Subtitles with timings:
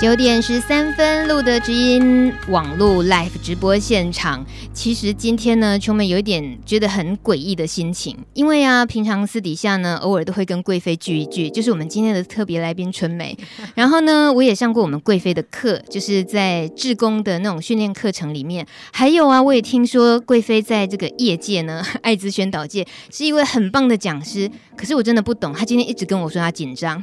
[0.00, 4.46] 九点十三分，露德知音网络 live 直播现场。
[4.72, 13.36] 其实今天呢，琼美有一点觉得很诡异的心情，因为啊，平常私底下呢，偶尔都会跟贵妃聚一聚，就是我们今天的特别来宾春美。
[13.74, 18.64] 然后呢，我也上过我们贵妃的课，就是在志工的那种训练课程里面。
[18.92, 24.48] 还有啊，我也听说贵妃在这个业界呢， 艾滋宣导界是一位很棒的讲师。
[24.76, 27.02] 可是我真的不懂，她今天一直跟我说她紧张。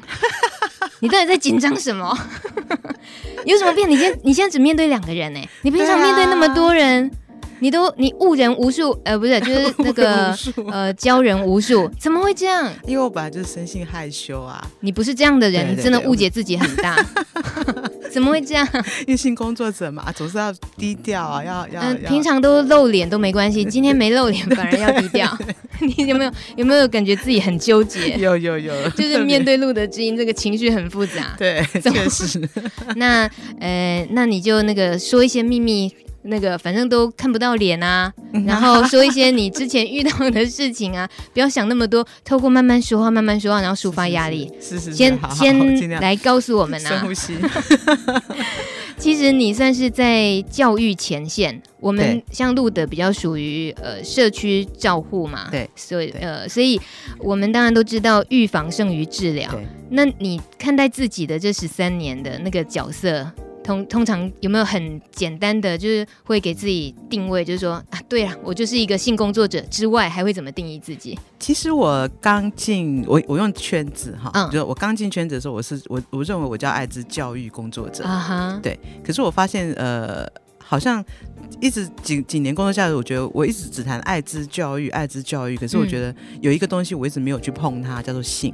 [1.02, 2.18] 你到底在紧张什么？
[3.46, 3.88] 有什么变？
[3.90, 5.40] 你现你现在只面对两个人呢？
[5.64, 7.12] 你平常面对那么多人。
[7.60, 10.36] 你都你误人无数，呃，不是， 就是那个
[10.70, 12.70] 呃，教人无数，怎么会这样？
[12.86, 14.62] 因为我本来就是生性害羞啊。
[14.82, 16.96] 你不是这样的人，对对对，你真的误解自己很大。
[18.12, 18.68] 怎么会这样？
[19.08, 21.82] 因为性工作者嘛，总是要低调啊，要要。
[21.82, 25.38] 嗯，平常都露脸都没关系，今天没露脸反而要低调。
[25.80, 28.18] 你有没有有没有感觉自己很纠结？
[28.18, 31.36] 有有有，就是面对路德知音这个情绪很复杂。
[31.38, 32.42] 对，确实。
[32.96, 35.94] 那呃，那你就那个说一些秘密。
[36.28, 38.12] 那个反正都看不到脸啊，
[38.46, 44.52] 然后说一些你之前遇到的事情啊， 不要想那么多，透过慢慢说话，慢慢说话，然后抒发压力。
[44.60, 46.90] 是是，是，是，先先来告诉我们啊。
[46.90, 47.36] 深呼吸。
[48.98, 56.80] 其实你算是在教育前线，我们像露德比较属于呃社区照护嘛，对，所以呃，所以
[57.20, 59.54] 我们当然都知道预防胜于治疗。
[59.90, 63.30] 那你看待自己的这十三年的那个角色？
[63.66, 71.18] 通通常有没有很简单的，就是会给自己定位，就是说啊，对了，我就是一个性工作者之外，还会怎么定义自己？
[71.40, 78.80] 其实我刚进我我用圈子哈，嗯，就我刚进圈子的时候，我是我我认为我叫艾滋教育工作者啊哈，对。
[79.04, 80.28] 可是我发现呃，
[80.60, 81.04] 好像
[81.60, 88.54] 一直几几年工作下来，我觉得我一直只谈艾滋教育，艾滋教育，可是我觉得有一个东西我一直没有去碰它，叫做性。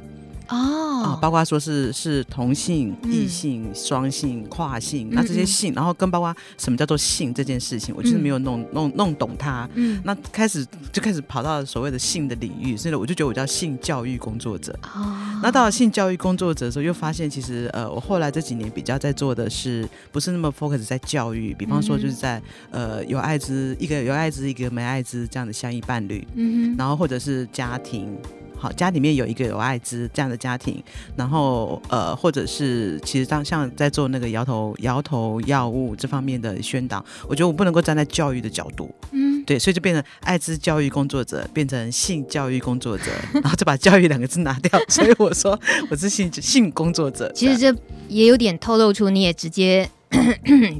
[0.52, 9.68] 哦，啊，包括说是是同性、异性、双性、跨性，那这些性，然后跟包括什么叫做性这件事情，我就是没有弄弄弄懂它。
[9.74, 14.78] 嗯，那开始就开始跑到所谓的性的领域，所以我就觉得我叫性教育工作者。
[14.94, 28.14] 哦，那到了性教育工作者的时候，又发现其实呃，我后来这几年比较在做的是，不是那么 focus 在教育，比方说就是在呃有艾滋一个有艾滋一个没艾滋这样的相依伴侣，嗯，然后或者是家庭。
[28.62, 30.80] 好，家里面有一个有艾滋这样的家庭，
[31.16, 45.58] 然后呃，或者是其实当像在做那个摇头摇头药物这方面的宣导，我觉得我不能够站在教育的角度，嗯，对，所以就变成艾滋教育工作者，变成性教育工作者，然后就把教育两个字拿掉，所以我说
[45.90, 47.32] 我是性性工作者。
[47.34, 49.90] 其实这也有点透露出你也直接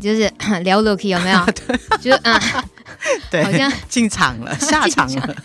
[0.01, 0.31] 就是
[0.65, 1.45] 聊 Loki 有没有？
[1.67, 2.33] 对就啊。
[2.55, 2.65] 呃
[3.31, 5.37] 对， 好像进场了， 下场了。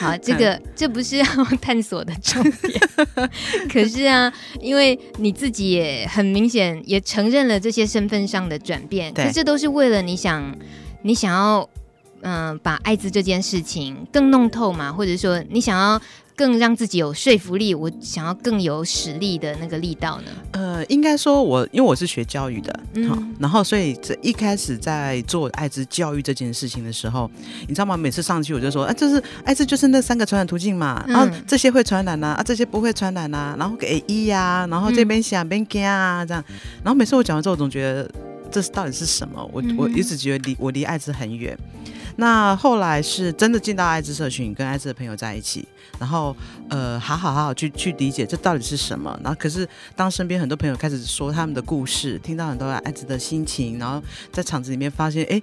[0.00, 1.24] 好，这个这不是要
[1.60, 2.80] 探索的重点。
[3.72, 10.56] 可是啊，因为你自己也很明显也承认了这些身份上的转变，可是这都是为了你想，
[11.02, 11.68] 你想要
[12.22, 16.00] 嗯、呃，把艾滋这件事情更弄透嘛，或者说你想要。
[16.36, 20.30] 更让自己有说服力，我想要更有实力的那个力道呢？
[20.52, 27.30] 呃，应该说我，我因为我是学教育的，嗯，好，然后所以这一开始在做艾滋教育这件事情的时候，
[27.68, 27.96] 你知道吗？
[27.96, 36.44] 每次上去我就说，啊，就是艾滋就是那三个传染途径嘛，然后这些会传染呐，啊，这些不会传染呐，啊，然后给一呀，然后这边想边干啊，这样，
[36.82, 38.10] 然后每次我讲完之后，我总觉得
[38.50, 39.48] 这是到底是什么？
[39.52, 41.56] 我我一直觉得离我离艾滋很远。
[42.16, 45.66] 那后来是真的进到艾滋社群，跟艾滋的朋友在一起，
[46.04, 46.36] 然后
[46.68, 49.18] 呃，好好好好去去理解这到底是什么。
[49.24, 49.66] 然后可是
[49.96, 55.42] 当身边很多朋友开始说他们的故事，听到很多艾滋的心情，然后在场子里面发现，哎。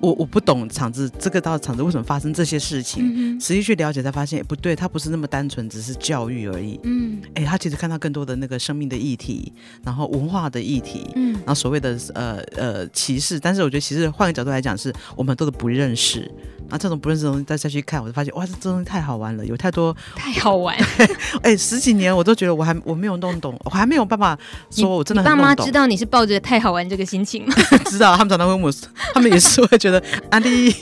[0.00, 3.10] 我我不懂场子，这个到场子为什么发生这些事情？
[3.14, 6.78] 嗯、实际去了解才发现，不对，他不是那么单纯，只是教育而已。
[6.82, 9.50] 嗯，哎，他其实看到更多的那个生命的议题，
[9.82, 16.30] 然后文化的议题，嗯，然后所谓的呃呃歧视，但是我觉得其实换个角度来讲，是我们都不认识。
[16.74, 20.76] 啊，这种不认识的东西再再去看，我就发现哇，这这东西太好玩了，有太多 太好玩。
[21.42, 24.36] 哎、欸，十几年我都觉得我还我没有弄懂，我还没有办法
[24.70, 25.44] 说我真的很弄懂。
[25.44, 27.54] 爸妈知道你是抱着太好玩这个心情吗？
[27.86, 28.72] 知道，他们常常会问我，
[29.14, 30.74] 他们也是会觉得安迪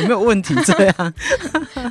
[0.00, 1.14] 有没有问题这样。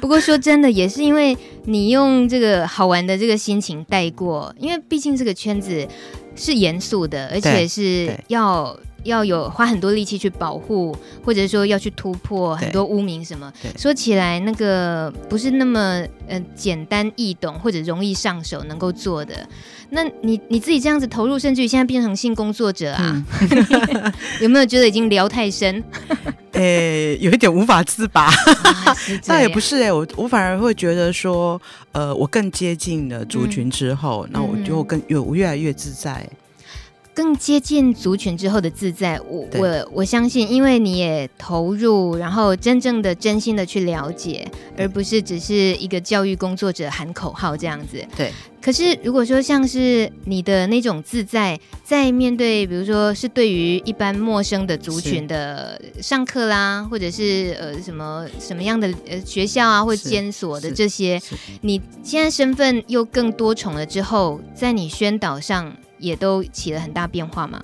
[0.01, 5.87] 不过说真的，也是因为你用这个好玩的这个心情带过，因为毕竟这个圈子
[6.35, 8.77] 是严肃的，而且是要。
[9.05, 13.51] 要有花很多力气去保护，或者说要去突破很多污名什么。
[13.77, 19.47] 说起来，那个不是那么呃简单易懂或者容易上手能够做的。
[19.91, 25.81] 那你你自己这样子投入，甚至于现在变成性工作者啊，嗯、 有没有觉得已经聊太深？
[26.53, 28.31] 诶、欸，有一点无法自拔。
[29.27, 31.61] 那、啊、 也不是哎、欸，我我反而会觉得说，
[31.91, 36.27] 呃，我更接近了族群之后，那、嗯、我就更有越来越自在。
[37.15, 44.45] 更接近族群之后的自在，我我我相信，因为你也投入，然后真正的、真心的去了解，
[44.77, 48.05] 而不是只是一个教育工作者喊口号这样子。
[48.17, 48.31] 对。
[48.61, 61.21] 可是如果说像是你的那种自在，在面对，比如说是对于一般陌生的族群的上课啦，或者是呃什么什么样的呃学校啊，或监所的这些，
[61.61, 65.71] 你现在身份又更多重了之后，在你宣导上。
[66.05, 67.63] 也都起了很大变化吗？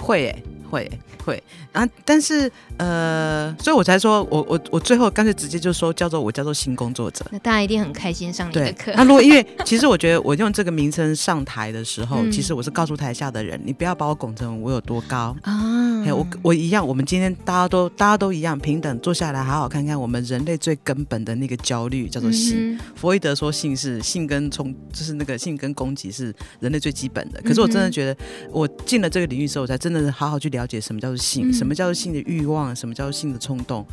[0.00, 0.42] 会诶、
[0.72, 1.42] 会、欸、会
[1.72, 1.86] 啊！
[2.02, 7.26] 但是呃，所以我才说我我我最后干脆直接就说叫做我叫做性工作者。
[7.30, 8.90] 那大家一定很开心上你的课。
[8.96, 16.02] 那如果因为其实我觉得我用这个名称上台的时候，嗯、其实我是告诉台下的人，你不要把我拱成我有多高啊！
[16.06, 22.74] 我我一样，我们今天大家都大家都一样平等，坐下来好好看看我们人类最根本的那个焦虑叫做性。
[22.74, 27.40] 嗯、弗洛伊德说性是性跟冲，就是那个性跟攻击是人类最基本的。
[27.42, 28.16] 可是我真的觉得，
[28.50, 33.86] 我进了这个领域之后，我才真的是好好去了解什么叫做性，嗯、什么叫做性的欲望，什么叫做性的冲动。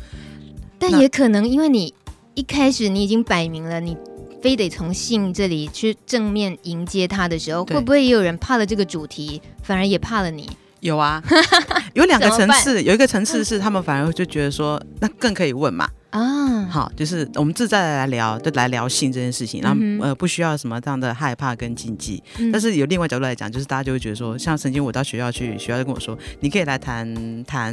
[0.78, 1.92] 但也可能因为你
[2.34, 3.96] 一开始你已经摆明了，你
[4.40, 10.48] 非得从性这里去正面迎接他的时候，会不会也有人怕了这个主题，反而也怕了你？
[10.80, 11.22] 有啊，
[11.94, 15.88] 有两个层次，有一个层次是他们反而就觉得说，那更可以问嘛。
[16.10, 27.72] 啊，好，就是我们自在的来聊，就来聊性这件事情，然后、嗯、呃不需要什么这样的害怕跟禁忌，嗯、但是有另外角度来讲，就是大家就会觉得说，像曾经我到学校去，学校就跟我说，你可以来谈谈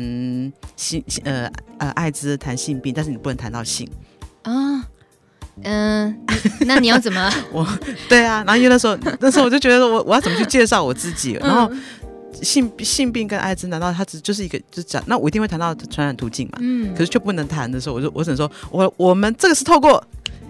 [0.75, 3.89] 性呃呃艾滋谈性病，但是你不能谈到性。
[4.43, 4.53] 啊，
[5.63, 6.37] 嗯、呃，
[6.67, 7.31] 那你要怎么？
[7.51, 7.67] 我
[8.07, 11.71] 对啊，然后因为那时候那时候我就觉得我我要怎么去介绍我自己，然后。
[12.33, 15.03] 嗯性性病跟艾滋，难道它只就是一个就讲？
[15.07, 16.59] 那我一定会谈到传染途径嘛？
[16.61, 20.03] 嗯，可是却不能谈的时候，我就我只能说，我我们这个是透过。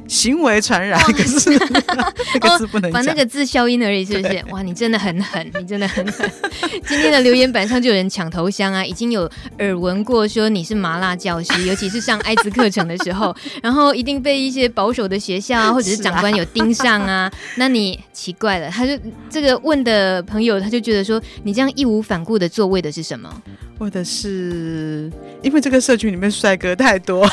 [0.08, 1.52] 行为传染，可是
[2.34, 4.44] 那个字不能讲，把那个字消音而已，是不是？
[4.52, 6.30] 哇，你真的很狠，你真的很狠。
[6.88, 17.18] 今天的留言板上就有人抢头香啊，已经有耳闻过说你是麻辣教师，尤其是上艾滋课程的时候， 然后一定被一些保守的学校啊，或者是长官有盯上啊。
[17.18, 18.94] 啊那你奇怪了，他就
[19.30, 23.42] 这个问的朋友，他就觉得说你这样义无反顾的做，为的是什么？
[23.80, 25.12] 为的是
[25.42, 27.28] 因为这个社群里面帅哥太多。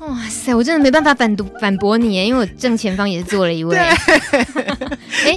[0.00, 3.76] 哇塞，我真的没办法反读反驳你耶，因为我正前方也是坐了一位。
[3.76, 3.96] 哎，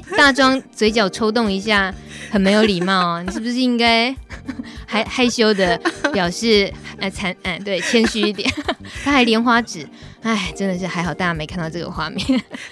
[0.16, 1.94] 大庄嘴角抽动一下，
[2.30, 3.24] 很没有礼貌哦。
[3.26, 4.16] 你是不是应该
[4.86, 5.80] 还害羞的
[6.14, 8.48] 表示哎惭嗯对谦虚一点？
[9.04, 9.88] 他还莲花指，
[10.22, 12.26] 哎，真的是还好大家没看到这个画面。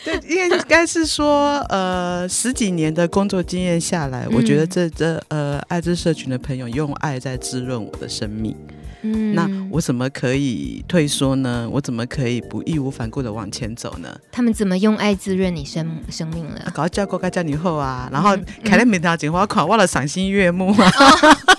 [0.06, 8.56] 对，应该是说呃十几年的工作经验下来，嗯、我觉得这这呃爱之社群的朋友用爱在滋润我的生命。
[9.02, 11.70] 嗯，那我怎么可以退缩呢？
[11.72, 14.20] 我怎么可以不义无反顾的往前走呢？
[14.32, 16.72] 他们怎么用爱滋润你生生命了？
[16.74, 20.92] 搞教过该教你后啊，然后开了每条锦花款，忘了赏心悦目啊。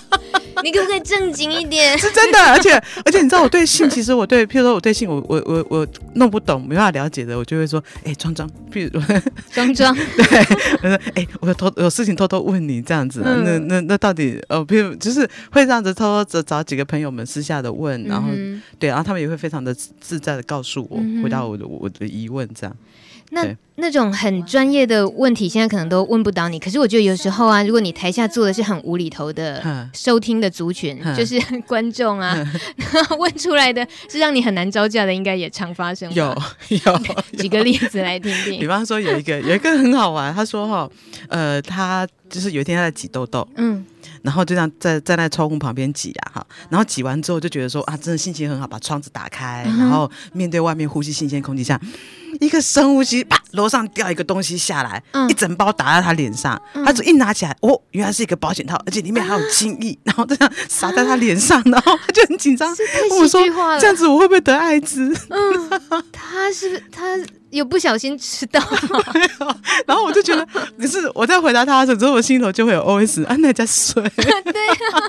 [0.63, 1.97] 你可不可以正经一点？
[1.99, 2.71] 是真的，而且
[3.05, 9.21] 而且你知道我对性，其实我对，譬如说我对性，我我我我弄不懂，没办法了解的，我就会说，哎，庄庄，譬如说
[9.51, 10.39] 庄庄，对，
[10.83, 22.75] 我说，哎，我偷有事情偷偷问你这样子，嗯、那那那到底，呃，譬如就是会这样子偷偷找找几个朋友们私下的问，然后、嗯、对，然后他们也会非常的自在的告诉我，回答我的我的疑问，这样。
[23.31, 26.59] 那那种很专业的问题，现在可能都问不到你。
[26.59, 32.35] 可是我觉得有时候啊，如果你台下坐的是很无厘头的收听的族群，就是 观众啊，
[32.77, 36.13] 呵问出来的是让你很难招架的，应该也常发生。
[36.13, 36.25] 有
[36.67, 37.01] 有，
[37.41, 38.59] 举个例子来听听。
[38.59, 40.89] 比方说有一个有一个很好玩，他说哈，
[41.29, 43.83] 呃，他就是有一天他在挤痘痘，嗯，
[44.21, 51.79] 然后就这样在在那窗户旁边挤啊哈，然后挤完之后就觉得说啊，真的心情很好，把窗子打开，然后面对外面呼吸新鲜空气，像。
[52.39, 56.59] 一个深呼吸，啪，楼上掉一个东西下来，嗯、一整包打在他脸上。
[56.73, 62.73] 嗯、他就一拿起来，哦，原来是一个保险套，而且里面还有精液，啊、然后这样洒在他脸上， 然后他就很紧张，
[63.09, 63.41] 跟我说
[63.79, 65.69] ：“这样子我会不会得艾滋？”嗯，
[66.11, 67.17] 他是他
[67.49, 68.59] 有不小心吃到，
[69.85, 70.47] 然后我就觉得，
[70.79, 74.01] 可是我在回答他的时候，我心头就会有 OS：啊，那家水。
[74.15, 74.31] 对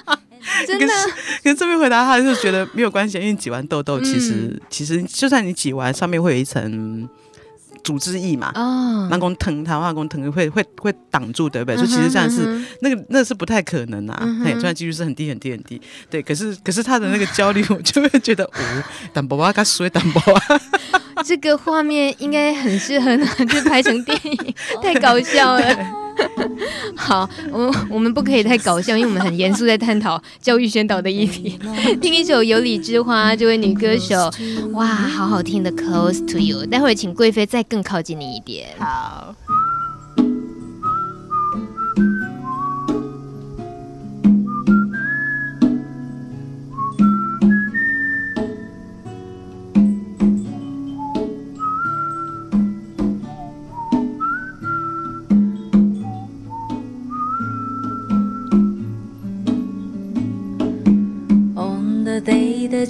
[0.07, 0.19] 啊。
[0.67, 1.09] 真的，可是，
[1.45, 7.09] 可是这边回答他就是觉得没有关系，因为挤完痘痘，其实、嗯、其实就算你挤完，上面会有一层
[7.85, 11.77] 组织液嘛，哦，人工疼，它化工疼会会会挡住，对不对？
[11.77, 18.51] 所以、嗯、其实这样是、嗯、那个那是不太可能啊，哎、嗯哼，虽然几率是很低很低很低，对，可是可是他的那个焦虑，我就会觉得，哦，
[19.13, 20.61] 淡薄啊，他水淡薄啊，
[21.25, 25.77] 这个画面应该很适合拿去拍成电影， 太搞笑了。
[26.95, 31.59] 好，我我们不可以太搞笑，因为我们很严肃在探讨教育宣导的议题。
[32.03, 34.31] 听一首《有理之花》，这位女歌手，
[34.73, 36.65] 哇，好好听的《Close to You》。
[36.69, 38.69] 待会儿请贵妃再更靠近你一点。
[38.79, 39.35] 好。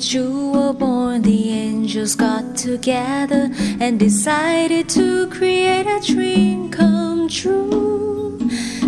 [0.03, 3.49] That you were born, the angels got together
[3.81, 8.37] and decided to create a dream come true.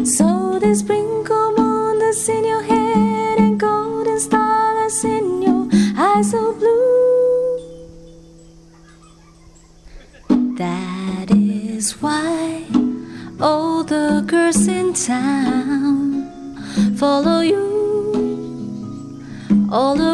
[0.04, 6.52] So they sprinkle moon that's in your head and golden stars in your eyes so
[6.54, 7.60] blue.
[10.56, 12.64] That is why
[13.40, 16.32] all the girls in town
[16.96, 17.74] follow you
[19.70, 20.13] all around,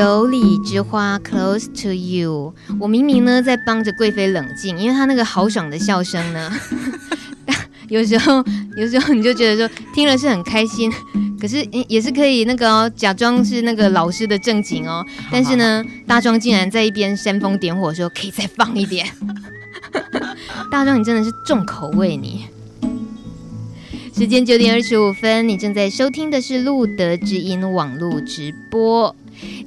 [0.00, 2.54] 有理之花，Close to you。
[2.78, 6.50] 我明明呢在帮着贵妃冷静，因为她那个豪爽的笑声呢，
[7.88, 8.42] 有时候
[8.78, 10.90] 有时候你就觉得说听了是很开心，
[11.38, 15.04] 可是也是可以那个、哦、假装是那个老师的正经哦。
[15.30, 19.06] 但是呢，大壮竟然在一边煽风点火说可以再放一点。
[20.72, 22.46] 大壮，你真的是重口味你。
[24.16, 29.14] 时间九点二十五分，你正在收听的是路德之音网络直播。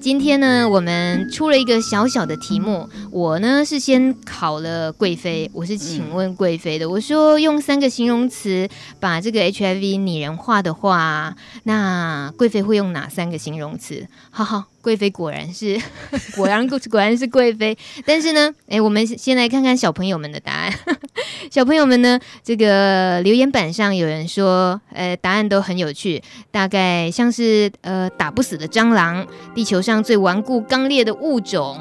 [0.04, 2.90] 今天呢，我们出了一个小小的题目。
[3.10, 6.90] 我呢是先考了贵妃，我是请问贵妃的。
[6.90, 8.68] 我说用三个形容词
[9.00, 11.34] 把这个 HIV 拟人化的话，
[11.64, 14.06] 那贵妃会用哪三个形容词？
[14.30, 14.66] 好好。
[14.84, 15.80] 贵妃果然是，
[16.36, 17.78] 果然果然是贵妃。
[18.06, 20.74] 但是呢，哎，我们先来看看小朋友们的答案。
[21.50, 31.78] 小朋友们呢，这个留言板上有人说，呃，答案都很有趣，大概像是呃打不死的蟑螂，地球上最顽固刚烈的物种，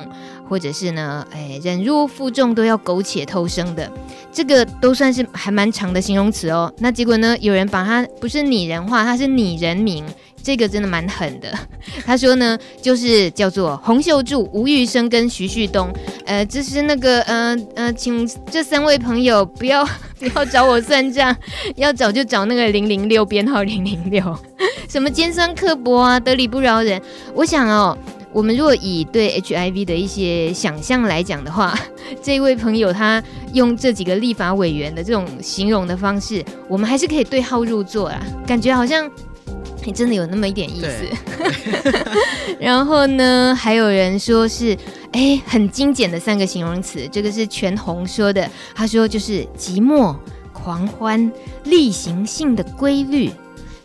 [0.48, 3.88] 或者是呢，哎，忍辱负重都要苟且偷生的，
[4.32, 6.72] 这个都算是还蛮长的形容词哦。
[6.78, 10.04] 那结果呢，有人把它不是拟人化，它是拟人名。
[10.42, 11.52] 这个真的蛮狠的，
[12.04, 15.92] 他说呢，就是叫做洪秀柱、吴玉生跟徐旭东，
[16.26, 19.84] 呃，这是那个，呃呃，请这三位朋友不要
[20.18, 21.34] 不要找我算账，
[21.76, 24.36] 要找就找那个零零六编号零零六，
[24.90, 27.00] 什么尖酸刻薄啊，得理不饶人。
[27.34, 27.96] 我想哦，
[28.32, 31.78] 我们如果以对 HIV 的一些想象来讲的话，
[32.22, 33.22] 这位朋友他
[33.52, 39.10] 用这几个立法委员的这种形容的方式，我们还是可以对号入座啊，感觉好像。
[39.84, 41.04] 你真的有那么一点意思，
[42.60, 44.76] 然后呢，还有人说是，
[45.12, 50.14] 哎，很精简的三个形容词，这个是全红说的，他说就是寂寞、
[50.52, 51.30] 狂欢、
[51.64, 53.30] 例行性的规律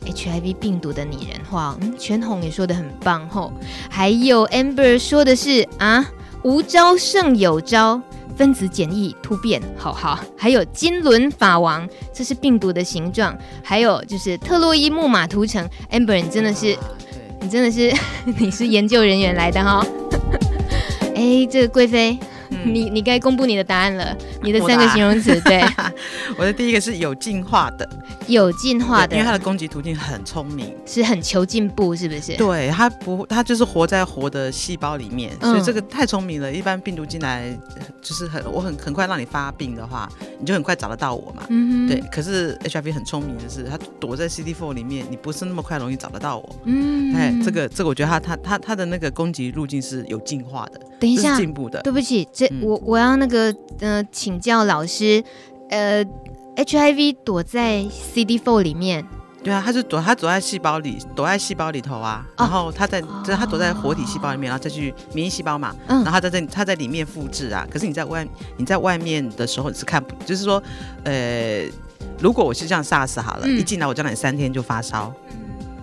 [0.05, 3.51] ，HIV 病毒的拟人化，嗯，全红也说的很棒吼，
[3.89, 6.09] 还有 Amber 说的是啊，
[6.43, 8.01] 无招胜有招。
[8.37, 16.77] 分子简易突变，好好，还有金轮法王，这是病毒的形状，还有就是特洛伊木马图层，Amber，你真的是，
[17.41, 17.91] 你真的是，
[18.37, 19.83] 你是研究人员来的哈，
[21.15, 22.17] 哎，这个贵妃。
[22.65, 25.63] 你你该公布你的答案了，你的三个形容词， 对，
[26.37, 27.87] 我的第一个是有进化的，
[28.27, 32.35] 有进化的，因为它的攻击途径很聪明，是很求进步，是不是？
[32.37, 36.51] 对，它不，它就是活在活的细胞里面，所以这个太聪明了。
[36.51, 37.55] 一般病毒进来
[38.01, 40.09] 就是很，我很很快让你发病的话，
[40.39, 41.43] 你就很快找得到我嘛。
[41.49, 42.01] 嗯，对。
[42.11, 46.55] 可是 HIV 很聪明的是，它躲在 CD4 里面，你不是那么快容易找得到我。
[46.65, 51.81] 嗯，哎，这个这个，我觉得它它它它的那个攻击路径是有进化的，等一下，进步的。
[51.81, 52.46] 对不起，这。
[52.61, 55.23] 我我要那个呃请教老师，
[55.69, 56.03] 呃
[56.55, 57.85] ，HIV 躲在
[58.15, 59.05] CD4 里面，
[59.43, 67.65] 对啊，他是躲，他躲在细胞里，躲在细胞里头啊，然后他在，就是他躲在活体细胞里面，然后再去免疫细胞嘛，然后他在这，他在里面复制啊。
[67.71, 68.27] 可是你在外，
[68.57, 70.61] 你在外面的时候你是看不，就是说，
[71.03, 71.63] 呃，
[72.19, 75.13] 如果我是这样 SARS 好了，一进来我叫你三天就发烧。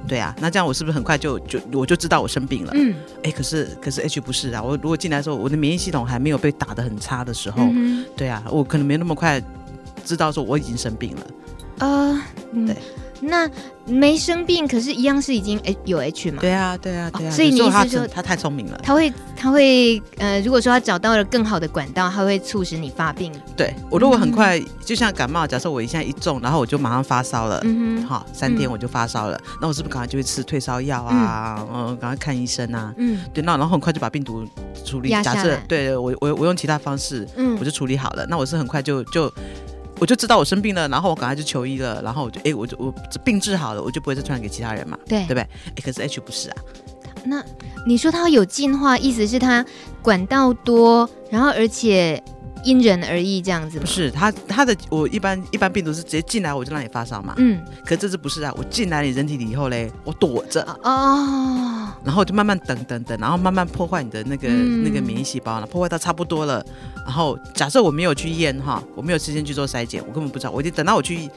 [0.06, 2.72] 对啊，那这样我是不是很快就就我就知道我生病了？
[2.74, 9.42] 嗯，哎，可是可是 H 不是啊，我如果进来的时候，我的免疫系统还没有被打的很差的时候，嗯、对啊，我可能没那么快
[10.04, 11.26] 知道说我已经生病了。
[11.78, 12.20] 呃，
[12.66, 12.76] 对。
[13.20, 13.48] 那
[13.86, 16.38] 没生病，可是一样是已经有 H 嘛？
[16.40, 17.30] 对啊，对啊，对啊。
[17.30, 18.80] 所以你意思是说他太聪明了？
[18.82, 23.32] 他会，他会，呃，如果说他找到了更好的管道，他会促使你发病。
[23.56, 31.66] 对，我如果很快，就像感冒，假设我一下一中，然后我就马上发烧了，嗯哼，好，三天我就发烧了，那我是不是赶快就会吃退烧药啊？
[31.72, 32.92] 嗯，赶快看医生啊？
[32.96, 34.44] 嗯，对，那然后很快就把病毒
[34.84, 35.10] 处理。
[35.10, 39.32] 假设对我我我用其他方式，嗯，我就处理好了，那我是很快就就。
[39.98, 42.92] 我我就知道我生病了，然后我赶快去求医了，然后我就哎，我就我
[43.24, 45.40] 病治好了，我就不会再传染给其他人嘛，对对不对？
[45.40, 46.56] 哎，可是 H 不是啊。
[47.24, 47.42] 那
[47.86, 49.64] 你说它有进化，意思是它
[50.02, 52.22] 管道多，然后而且。
[52.64, 53.82] 因人而异，这样子吗？
[53.82, 57.34] 不是，他他的我一般一般病毒是直接进来我就让你发烧嘛。
[57.36, 60.62] 嗯，可这次不是啊，我进来你人体里以后嘞，我躲着。
[60.82, 66.64] 哦，然后就慢慢等等等，然后慢慢破坏你的那个、嗯、那个免疫细胞了，破坏到差不多了，
[67.04, 71.28] 然后假设我没有去验哈，我没有时间去做筛检，我根本不知道，我已经等到我去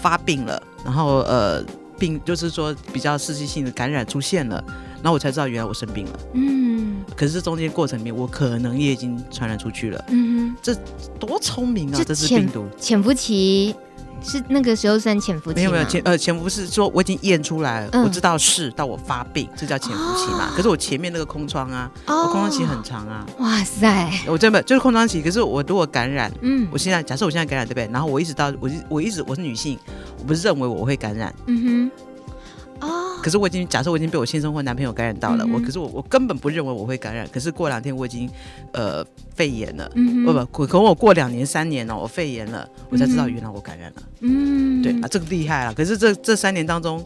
[0.00, 1.64] 发病了，然后呃
[1.98, 4.62] 病就是说比较刺激性的感染出现了，
[5.06, 6.18] 然后我才知道原来我生病了。
[6.32, 7.04] 嗯。
[7.16, 10.04] 可是这中间过程里面，我可能也已经传染出去了。
[10.08, 10.74] 嗯哼，这
[11.20, 12.02] 多聪明啊！
[12.04, 13.72] 这是病毒潜伏期
[14.20, 15.54] 是那个时候算潜伏期吗？
[15.54, 20.48] 没有没有潜呃潜伏是说我已经验出来了，嗯、我知道是到我发病，这叫潜伏期嘛。
[20.50, 23.24] 哦、可是我前面那个空窗啊，哦、我空窗期很长啊。
[23.38, 24.10] 哇塞！
[24.26, 25.22] 我真的就是空窗期。
[25.22, 27.88] 可是我如果感染，嗯，我现在假设我现在感染对不对？
[27.92, 29.78] 然后我一直到我我一直我是女性，
[30.18, 31.32] 我不是认为我会感染。
[31.46, 32.05] 嗯哼。
[33.26, 38.30] 哦，可是我已经假设我已经被我先生或男朋友感染到了，嗯、我可是我我根本不认为我会感染，可是过两天我已经
[38.72, 39.04] 呃
[39.34, 45.74] 肺炎了，嗯哼，不不，可我过两年三年了，我肺炎了，我才知道原来我感染了，嗯，对啊，这个厉害了。
[45.74, 47.04] 可是这这三年当中，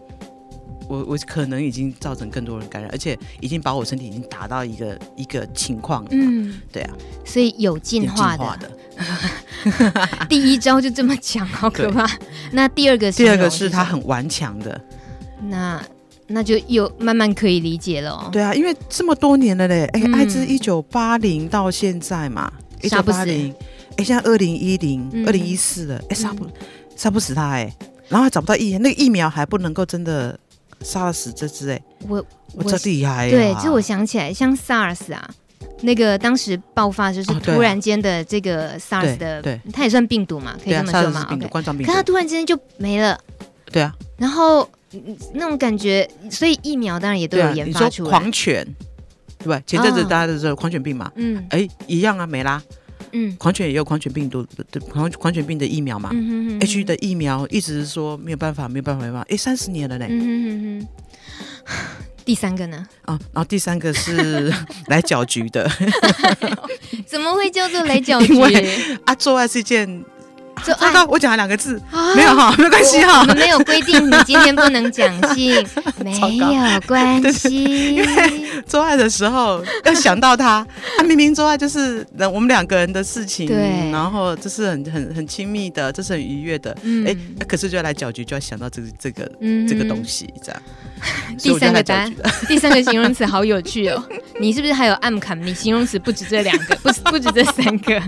[0.88, 6.92] 我我可能已经造成更多人感染，而且已经把我身体已经达到一个一个情况了，嗯，对啊，
[7.24, 8.70] 所以有进化的，化的。
[10.28, 12.06] 第一招就这么讲，好可怕。
[12.52, 14.78] 那第二个是第二个是他很顽强的。
[15.48, 15.82] 那
[16.32, 18.12] 那就又慢慢可以理解了。
[18.12, 18.28] 哦。
[18.30, 22.50] 对啊，因为这么多年了嘞，哎，艾滋一九八零到现在嘛，
[22.82, 23.52] 一九八零，
[23.96, 26.46] 哎，现在二零一零、二零一四了，哎，杀不
[26.94, 27.72] 杀不死他哎，
[28.08, 30.38] 然后还找不到疫，那个疫苗还不能够真的
[30.82, 35.28] 杀得死这只哎，我我这厉害，对，就我想起来，像 SARS 啊，
[35.80, 43.18] 那个当时爆发就是突然间的这个 SARS 的，对，它也算病毒嘛，可以这么说嘛，冠状病毒，可它突然之间就没了，
[43.72, 44.68] 对啊，然后。
[45.34, 47.88] 那种感觉，所以疫苗当然也都有研发出来。
[47.88, 48.66] 你说狂犬，
[49.38, 49.62] 对吧？
[49.66, 52.62] 前阵子大家都知道狂犬病嘛，嗯，哎，一样啊，没啦，
[53.12, 61.86] 嗯，狂犬也有狂犬病毒的狂狂犬病的疫苗嘛，嗯哼哼，H 的疫苗一直是说没有办法，没有办法，没办法，哎，三十年了嘞，嗯哼哼哼。
[62.24, 62.86] 第三个呢？
[63.02, 64.52] 啊，然后第三个是
[64.88, 65.68] 来搅局的，
[67.06, 68.34] 怎么会叫做来搅局？
[69.04, 70.04] 啊，做爱是一件。
[70.64, 71.80] 就刚刚我讲了两个字，
[72.14, 73.20] 没有哈，没有关系哈。
[73.20, 75.66] 我们没有规定你今天不能讲 性，
[76.04, 77.94] 没有关 系。
[77.94, 80.66] 因为做爱的时候 要想到他，
[80.98, 87.16] 他明明做爱就是我们两个人的事情，对，然后这是很很很亲密的，这是很愉悦的，哎，
[87.48, 89.30] 可是就要来搅局，就要想到这个这个
[89.68, 90.62] 这个东西，这样。
[91.38, 92.14] 第三个答案，
[92.48, 94.02] 第三个形容词好有趣哦。
[94.40, 95.40] 你是不是还有暗砍？
[95.44, 98.00] 你形容词不止这两个，不不止这三个。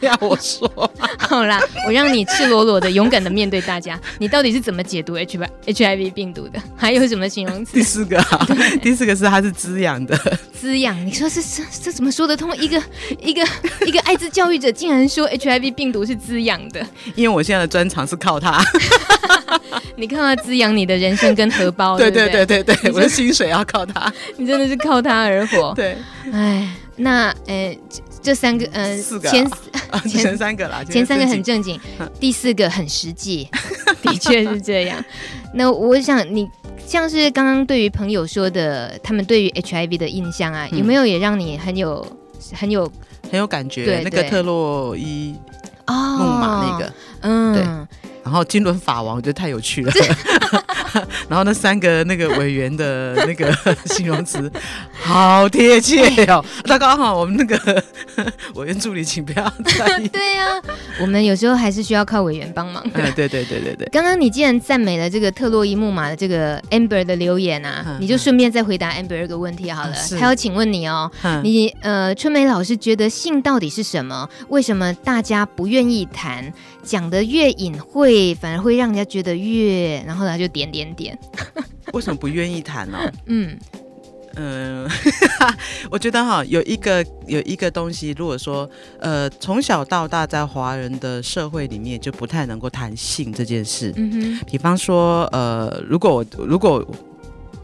[0.00, 0.70] 要我说，
[1.18, 1.60] 好啦。
[1.86, 6.60] 我让你赤裸裸的、勇敢的面对大家，你到底是怎么解读 H I H I V 病毒的？
[6.76, 7.72] 还有什么形容词？
[7.74, 8.46] 第四个啊，
[8.82, 10.18] 第四个是它是滋养的，
[10.52, 11.06] 滋养。
[11.06, 12.54] 你说是这这怎么说得通？
[12.56, 12.82] 一个
[13.20, 13.46] 一个
[13.86, 16.84] 一个艾滋教育者竟然说 H I V 病毒是滋养的？
[17.14, 18.62] 因为我现在的专长是靠它，
[19.96, 25.72] 你看它滋养你的人生跟荷包，对对对对对对，我的薪水要靠他， 你真的是靠他而活。
[25.76, 25.96] 对，
[26.32, 27.76] 哎，那呃。
[28.20, 29.48] 这三个，嗯，前
[30.06, 31.80] 前三个啦，前三个很正经，
[32.18, 33.48] 第四个很实际，
[34.02, 35.02] 的确是这样。
[35.54, 36.46] 那我想你
[36.84, 42.04] 像是刚刚对于朋友说的，他们对于 HIV 的印象啊，有没有也让你很有
[42.52, 42.90] 很有
[43.30, 44.02] 很有感觉？
[44.04, 45.34] 那个特洛伊
[45.86, 47.62] 木马那个，嗯，对。
[48.24, 49.92] 然后金轮法王，我觉得太有趣了。
[51.28, 53.52] 然后那三个那个委员的那个
[53.86, 54.50] 形容词，
[54.92, 56.44] 好贴切哦。
[56.64, 57.84] 那刚好我们那个
[58.54, 60.08] 委员助理，请不要在意。
[60.08, 60.62] 对呀、啊，
[61.00, 63.00] 我们有时候还是需要靠委员帮忙的。
[63.00, 63.88] 对对对对对对。
[63.92, 69.94] 刚刚你既然赞美了这个特洛伊木马的这个 Amber 的留言啊，嗯、你就顺便再回答 Amber 一个问题好了。
[70.18, 74.28] 还要请问你哦，嗯、你呃春梅老师觉得性到底是什么？
[74.48, 76.52] 为什么大家不愿意谈？
[76.84, 80.02] 讲的越隐晦，反而会让人家觉得越……
[80.06, 81.18] 然后他就点点点点。
[81.92, 82.98] 为什么不愿意谈呢？
[83.26, 83.58] 嗯
[84.36, 84.90] 嗯，呃、
[85.90, 88.68] 我觉得哈，有一个有一个东西，如果说
[89.00, 93.92] 呃从小到大在华人的社会里面就不太能够谈性这件事。
[93.96, 94.46] 嗯哼。
[94.46, 96.86] 比方说呃，如果我如果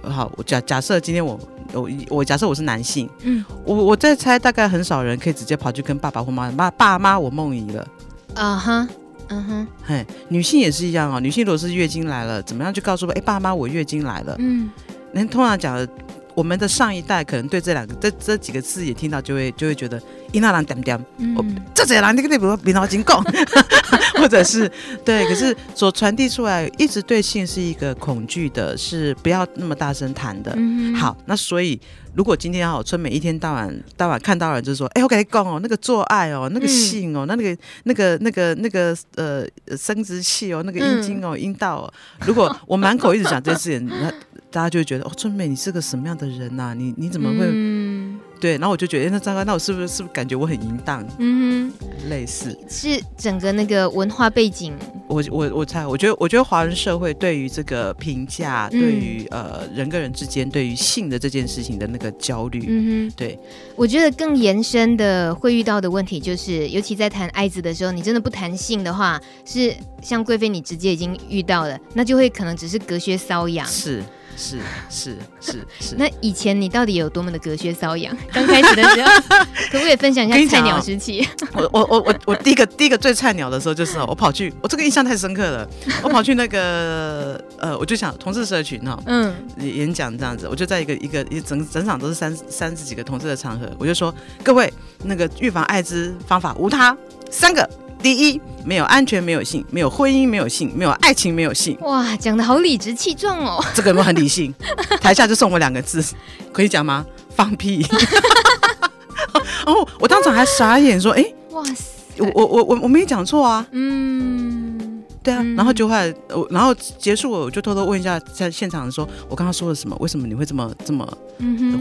[0.03, 1.39] 好，我假假设今天我
[1.73, 7.87] 我我假设我是男性，嗯，我我在猜，大概很少人可以直接跑去跟爸爸或妈妈爸妈我梦遗了。
[8.35, 8.81] 啊哈。
[8.83, 9.04] Uh.
[9.29, 11.21] 嗯哼，嘿，女性也是一样哦。
[11.21, 14.37] 女性如果是月经来了，怎么样去告诉说，哎，爸妈，我月经来了。
[14.39, 14.71] 嗯，
[15.13, 15.89] 那通常讲的
[16.35, 20.01] 我们的上一代可能对这两个这这几个字也听到就会就会觉得
[20.33, 20.99] 伊那兰点点，
[21.37, 23.23] 我这这兰那个那不比脑筋讲，
[24.19, 24.71] 或者是
[25.05, 30.53] 对，可是所传递出来一直对性是一个恐惧的，是不要那么大声谈的。
[30.57, 31.81] 嗯、好，那所以
[32.15, 41.93] 如果今天好春美一天到晚到晚看到人就是说，哎，我跟你讲哦，那个做爱哦，那个性哦，嗯、那个那个那个那个呃生殖器哦，那个阴茎哦，阴、嗯、道哦，
[42.27, 44.13] 如果我满口一直讲这些事情，那
[44.55, 46.75] 大家就会觉得哦，春美你是个什么样的人呐、啊？
[46.75, 47.39] 你你怎么会？
[47.51, 51.05] 嗯对，然后我就觉得，哎，那糟糕，那我是不是是不是感觉我很淫荡？
[51.19, 54.75] 嗯哼，类似是整个那个文化背景。
[55.09, 63.37] 我我我猜，我觉得我觉得华人社会对于这个评价，嗯、对于呃人跟人之间对于性的这件事情的那个焦虑，嗯哼，对，
[63.75, 73.67] 我觉得更延伸的会遇到的问题就是，尤其在谈爱子的时候，你真的不谈性的话，是像贵妃你直接已经遇到了，那就会可能只是隔靴搔痒。
[73.67, 74.03] 是。
[74.37, 74.59] 是
[74.91, 78.17] 是是是，那以前你到底有多么的隔靴搔痒？
[78.33, 79.09] 刚开始的时候，
[79.71, 81.27] 可不可以分享一下菜鸟时期？
[81.55, 85.69] 我我我我我第一个第一个最菜鸟的时候就是我跑去，我这个印象太深刻了。
[86.03, 94.73] 我跑去那个呃，我就想同事社群哈，嗯，演讲这样子，我就在一个一个一整整场都是三三十几个同事的场合，我就说各位，
[95.05, 96.97] 那个预防艾滋方法无他，
[97.31, 97.69] 三个。
[98.05, 101.75] 第一，没有安全，没有性，没有婚姻，没有性，没有爱情，没有性。
[101.81, 103.65] 哇，讲的好理直气壮哦！
[103.73, 104.55] 这个有没有很理性？
[105.01, 106.05] 台下就送我两个字，
[106.53, 107.03] 可以讲吗？
[107.35, 107.83] 放屁！
[109.65, 111.75] 哦，我当场还傻眼，说：“哎，哇塞，
[112.19, 115.43] 我我我我我没讲错啊。”嗯，对啊。
[115.57, 119.97] 然后就后来，我然后结束，我就偷偷问一下在现场说：“我刚刚说了什么？
[119.99, 121.09] 为什么你会这么这么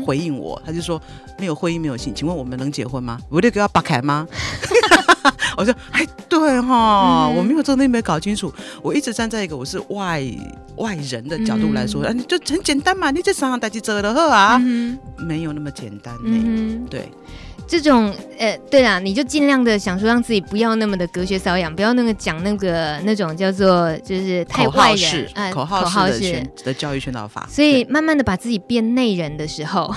[0.06, 1.02] 回应我？”他就说
[1.38, 3.20] ：“没有婚姻，没有性，请问我们能结婚吗？
[3.28, 4.26] 我得给他扒开吗？”
[5.58, 8.54] 我说，哎，对哈，嗯、我没有真的没搞清楚。
[8.82, 10.24] 我一直站在一个我是外
[10.78, 16.22] 外人的角度来说，嗯、啊，就很简单嘛，你这上台去做了呵啊，嗯、没有那么简单呢。
[16.24, 17.12] 嗯、对。
[17.66, 27.48] 这种呃，对啦，你就尽量的想说让自己不要那么的隔靴搔痒，不要那个讲那个那种叫做就是太外人，呃，口号式的教育宣导法。
[27.50, 29.94] 所以慢慢的把自己变内人的时候，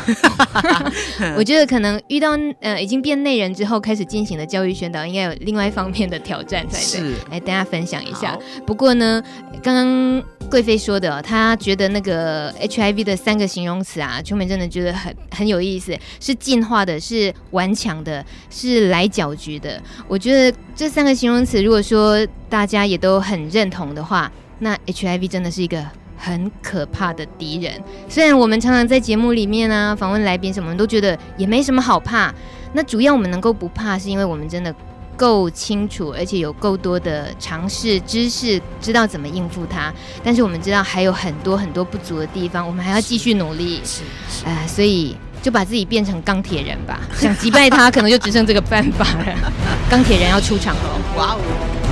[1.36, 6.82] 我觉得可能遇到呃已经变内人之后开始进行的教育宣导，应该有另外一方面的挑战才对。
[6.82, 8.38] 是，来大家分享一下。
[8.64, 9.22] 不过呢，
[9.62, 17.34] 刚刚贵妃说的，她觉得那个 HIV 的三个形容词啊，秋美真的觉得很很有意思，是进化的，是。
[17.56, 19.82] 顽强的，是来搅局的。
[20.06, 25.82] 我觉得这三个形容词，如果说大家也都很认同的话，那 HIV 真的是一个
[26.18, 27.82] 很可怕的敌人。
[28.10, 32.32] 虽然我们常常在节目里面啊，访问来宾什么，都觉得也没什么好怕。
[32.74, 34.74] 那主要我们能够不怕，是因为我们真的
[35.16, 39.92] 够清楚，而且有够多的尝试知识，知道怎么应付它。
[40.22, 43.80] 但是我们知道还有很多很多不足的地方，我们还要继续努力。
[43.82, 45.16] 是，是，是，呃，所以。
[45.46, 49.52] 就把自己变成钢铁人吧，想击败他，可能就只剩这个办法了。
[49.88, 51.85] 钢铁人要出场了，哇哦！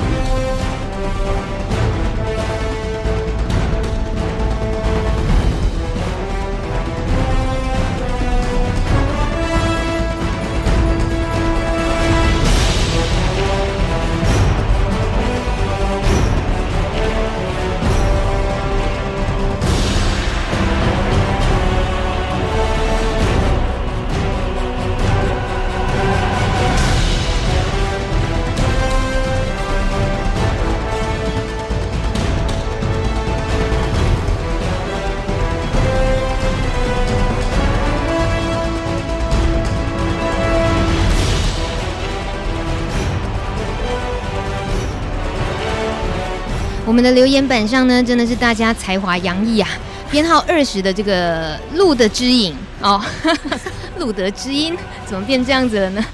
[46.87, 49.69] 我们的留言板上呢，真的是大家才华洋溢啊！
[50.11, 53.03] 编号二十的这个路的知音哦，
[53.99, 56.05] 路德知音怎么变这样子了呢？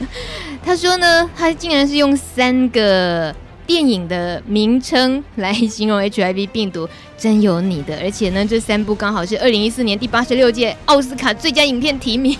[0.64, 3.35] 他说呢，他竟然是用三个
[3.66, 7.98] 电影的名称来形容 HIV 病毒，真有你的！
[8.00, 12.38] 而且呢，这三部刚好是二零一四年第八十六届奥斯卡最佳影片提名。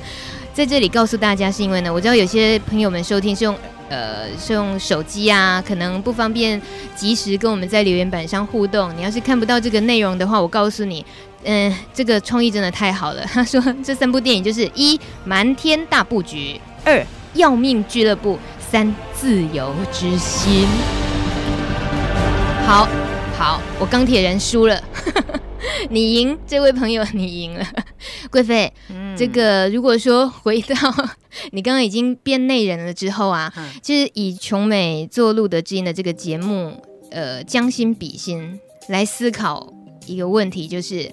[0.54, 3.54] 在这里告诉大家，是因为呢，我知道有些朋友们收听是用。
[3.88, 6.60] 呃，是用手机啊，可能不方便
[6.94, 8.94] 及时跟我们在留言板上互动。
[8.96, 11.04] 你要是看不到这个内容的话，我告诉你，
[11.44, 13.22] 嗯、这个创意真的太好了。
[13.26, 18.38] 他说这三部电影就是一瞒天大布局，二要命俱乐部，
[18.70, 20.66] 三自由之心。
[22.66, 22.88] 好，
[23.38, 24.82] 好，我钢铁人输了。
[25.90, 27.66] 你赢，这位朋友， 你赢了，
[28.30, 28.72] 贵妃。
[28.88, 30.76] 嗯，这个如果说回到
[31.52, 39.72] 你刚刚已经变内人了之后啊，嗯、其实以琼美做路德之音的这个节目，呃，将心比心来思考
[40.06, 41.10] 一个问题，就是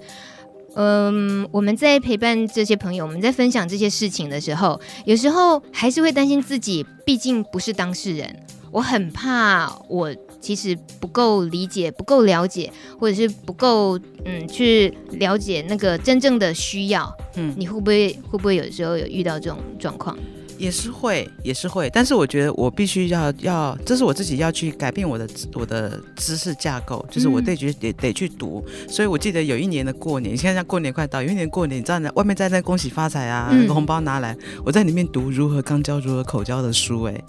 [0.76, 8.40] 嗯，我们在陪伴这些朋友，我们在分享这些事情的时候，有时候还是会担心自己，毕竟不是当事人，
[8.72, 10.14] 我很怕我
[10.44, 17.10] 其实不够理解、不够了解，或者是不够嗯去了解那个真正的需要。
[17.36, 20.18] 嗯，你会不会会不会有时候有遇到这种状况？
[20.58, 28.64] 也是会，也是会，但是我觉得我必须要要，这是我自己要去改变我的我的知识架构，就是我得去得得去读。
[28.88, 37.24] 所以我记得有一年的过年，现在像过年快到，有一年过年，你知道外面在那恭喜发财啊，那个红包拿来，我在里面读如何肛交、如何口交的书，哎。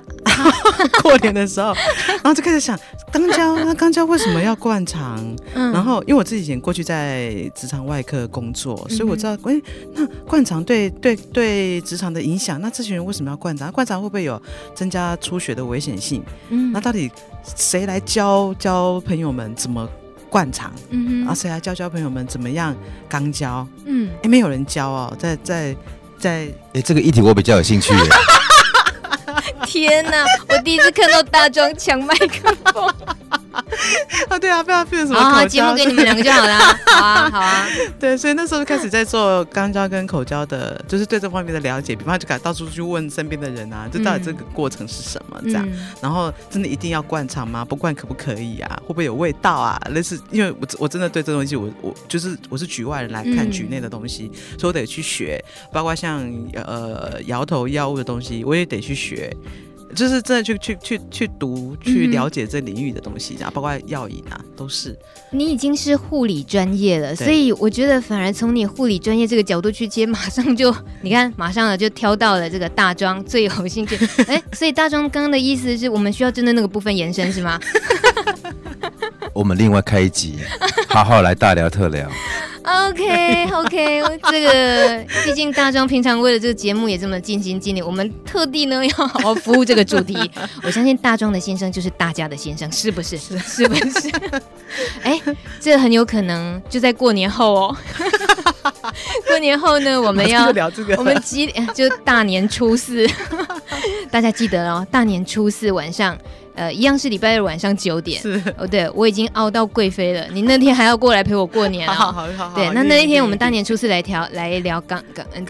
[1.02, 1.74] 过年的时候，
[2.08, 2.78] 然后就开始想，
[3.12, 5.18] 肛交那肛交为什么要灌肠？
[5.54, 9.62] 嗯、然后因为我自己以前过去在直肠外科工作，所以我知道，哎、欸，
[9.94, 13.70] 那灌肠对对对直肠的影响，那这群人为什么要灌肠？
[13.70, 14.40] 灌肠会不会有
[14.74, 16.22] 增加出血的危险性？
[16.50, 17.10] 嗯，那到底
[17.56, 19.88] 谁来教教朋友们怎么
[20.28, 20.72] 灌肠？
[20.90, 22.74] 嗯哼，然后谁来教教朋友们怎么样
[23.10, 23.66] 肛交？
[23.84, 25.76] 嗯，哎、欸，没有人教哦，在在
[26.18, 27.92] 在，哎、欸，这个议题我比较有兴趣。
[29.66, 30.24] 天哪！
[30.48, 32.92] 我第一次看到大庄抢麦克风。
[34.28, 36.58] 啊，对啊，不要变什么好，好，节目给你们两个就好了。
[36.88, 37.68] 好啊，好啊。
[38.00, 41.94] 对，所以那时候就开始在做肛交跟口交的，就是对这方面的了解。
[41.94, 45.66] 比方就敢到处去问身边的人啊，就到底这个过程是什么这样。
[45.70, 47.62] 嗯、然后真的一定要灌肠吗？
[47.62, 48.80] 不灌可不可以啊？
[48.82, 49.78] 会不会有味道啊？
[49.90, 55.42] 类似，因为我我真的对这东西，我我就是我是局外人来看局内的东西，嗯、所以我得去学。
[55.70, 56.22] 包括像
[56.54, 59.11] 呃摇头药物的东西，我也得去学。
[59.94, 64.98] 就是真的去去去去读去了解这领域的东西，啊，包括药引啊，都是。
[65.30, 73.96] 你已经是护理专业了，所以我觉得反而从你护理专业这个角度去接，马上就你看，马上了就挑到了这个大庄最有兴趣。
[74.26, 77.60] 哎、欸，所以大庄刚刚的意思是我们需要针对那个部分延伸是吗？
[79.34, 80.38] 我们另外开一集，
[80.88, 82.10] 好好来大聊特聊。
[82.64, 90.16] OK OK， 这个毕竟大庄平常为了这个节目也这么尽心尽力，我们特地呢要好好服务这个主题。
[90.62, 93.18] 我相信大庄的先生就是大家的先生，是不是？
[93.18, 94.10] 是是不是？
[95.02, 95.20] 哎，
[95.60, 97.76] 这很有可能就在过年后哦。
[99.28, 101.66] 过年后呢，我们要聊这个，我们几点？
[101.74, 103.06] 就大年初四，
[104.10, 106.16] 大家记得哦，大年初四晚上。
[106.54, 108.20] 呃，一样是礼拜二晚上九点。
[108.20, 110.26] 是哦，对，我已经熬到贵妃了。
[110.34, 111.94] 你那天还要过来陪我过年啊？
[111.94, 112.52] 好好好。
[112.54, 115.46] 对，那那一天我们大年初四来调来聊刚刚嗯，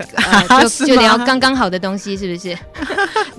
[0.48, 2.56] 呃、 就就聊刚刚好的东西，是不是？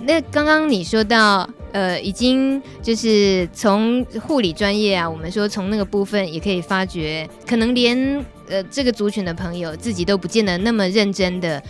[0.02, 11.62] 那刚刚你说到呃，已经就是从护理专业啊，我们说从那个部分也可以发觉，可能连呃这个族群的朋友自己都不见得那么认真的。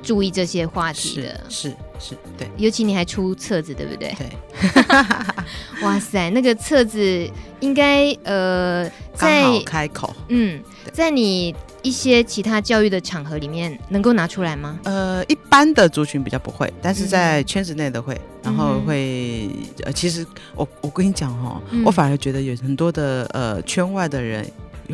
[0.00, 4.14] 注意这些话题的，是 是，是对，尤其你还出册子，对不对？
[4.16, 4.30] 对，
[5.82, 14.78] 哇塞，那个册子应该呃，在开口，嗯，在你一些其他教育的场合里面能够拿出来吗？
[14.84, 19.48] 呃，一般的族群比较不会，但是在圈子内的会，嗯、然后会
[19.84, 24.44] 呃，其实我我跟你讲哈，嗯、我反而觉得有很多的呃圈外的人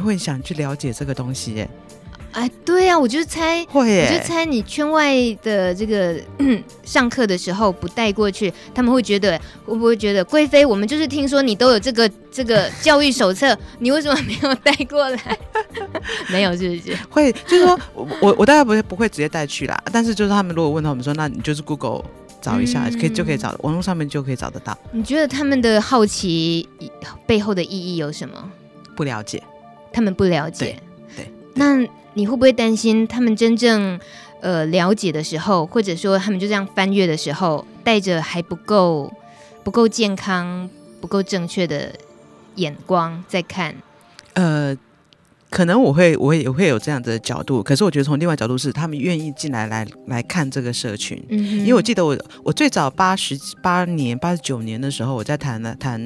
[0.03, 1.71] 会想去了解这个东西耶。
[2.35, 6.21] 哎，对呀、啊，我就猜，会耶我就猜你圈外的这个
[6.83, 10.67] 上课的时候不带过去，他们会觉得会不会觉得贵妃？
[10.67, 15.39] 我们就是听说你都有这个这个教育手册，你为什么没有带过来？
[16.29, 16.99] 没有，是不是？
[17.09, 17.79] 会，就是说
[18.21, 22.05] 我我大概不会不会直接带去啦，但是就是他们如果问到我们说，那你就是 Google
[22.43, 24.77] 找一下，嗯、可以就可以找，网络上面就可以找得到。
[24.91, 26.69] 你觉得他们的好奇
[27.27, 28.51] 背后的意义有什么？
[28.97, 29.41] 不了解，
[29.93, 30.77] 他们不了解，
[31.15, 31.87] 对，对那。
[32.15, 33.99] 你会不会担心他们真正
[34.41, 39.13] 呃了解的时候，或者说他们就这样翻阅的时候，带着还不够
[39.63, 40.69] 不够健康、
[41.01, 41.93] 不够正确的
[42.57, 43.75] 眼光在看？
[44.35, 44.77] 呃，
[45.51, 56.01] 可能我会我也会有这样的角度，可是我觉得从另外角度是，他们愿意进来来来看这个社群，嗯，因为我记得我我最早八十八年八十九年的时候，我在谈了谈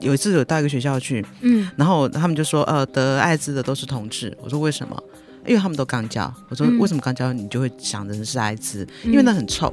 [0.00, 5.02] 有一次有到一个学校去，嗯，然后他们就说，呃，得艾滋的都是同志，我说为什么？
[5.48, 8.86] 因为他们都刚交，我说为什么刚交你就会想着是艾滋？
[9.04, 9.72] 嗯、因为那很臭。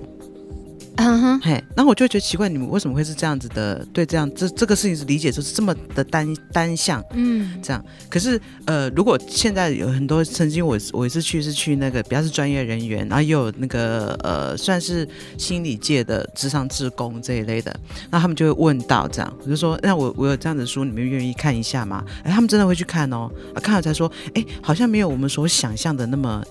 [0.97, 3.85] 嗯哼，嘿，然后我就觉得奇怪，你们为什么会是这样子的？
[3.91, 7.83] 对，这样这这个事情是理解就是这么的单单向，嗯，这样。
[8.09, 17.77] 可是呃，如果现在有很多曾经我我也是去是去那个比较是专业人员，然后也有那个呃算是心理界的智商志工这一类的，
[18.09, 22.03] 那他们就会问到这样，我就说那我我有这样的书，你们愿意看一下吗？
[22.23, 26.43] 哎，他们真的会去看哦，啊、看了才说，哎，好像没有我们所想象的那么。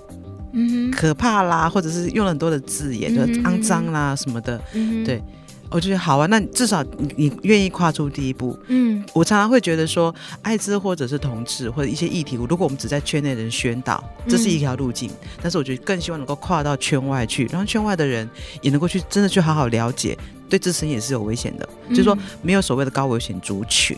[0.93, 5.23] 可怕啦，或者是用了很多的字眼，就肮脏啦什么的，嗯、对。
[5.71, 8.57] 我就觉得好啊，那至少你你愿意跨出第一步。
[8.69, 15.11] 嗯，我常常会觉得说，艾滋或者是同志或者一些议题，如果我们只在圈内人宣导，这是一条路径。
[15.11, 18.29] 嗯、但是我觉得更希望能够跨到圈外去，让圈外的人
[18.63, 20.17] 也能够去真的去好好了解，
[20.49, 21.69] 对自身也是有危险的。
[21.89, 23.97] 嗯、就是说，没有所谓的高危险族群，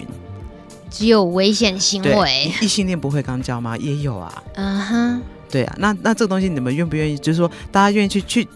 [0.89, 2.51] 只有危险行为。
[2.63, 3.77] 异性恋不会肛交吗？
[3.77, 4.43] 也有啊。
[4.55, 5.23] 嗯哼。
[5.51, 7.17] 对啊，那那这个东西你们愿不愿意？
[7.19, 8.47] 就是说，大家愿意去去。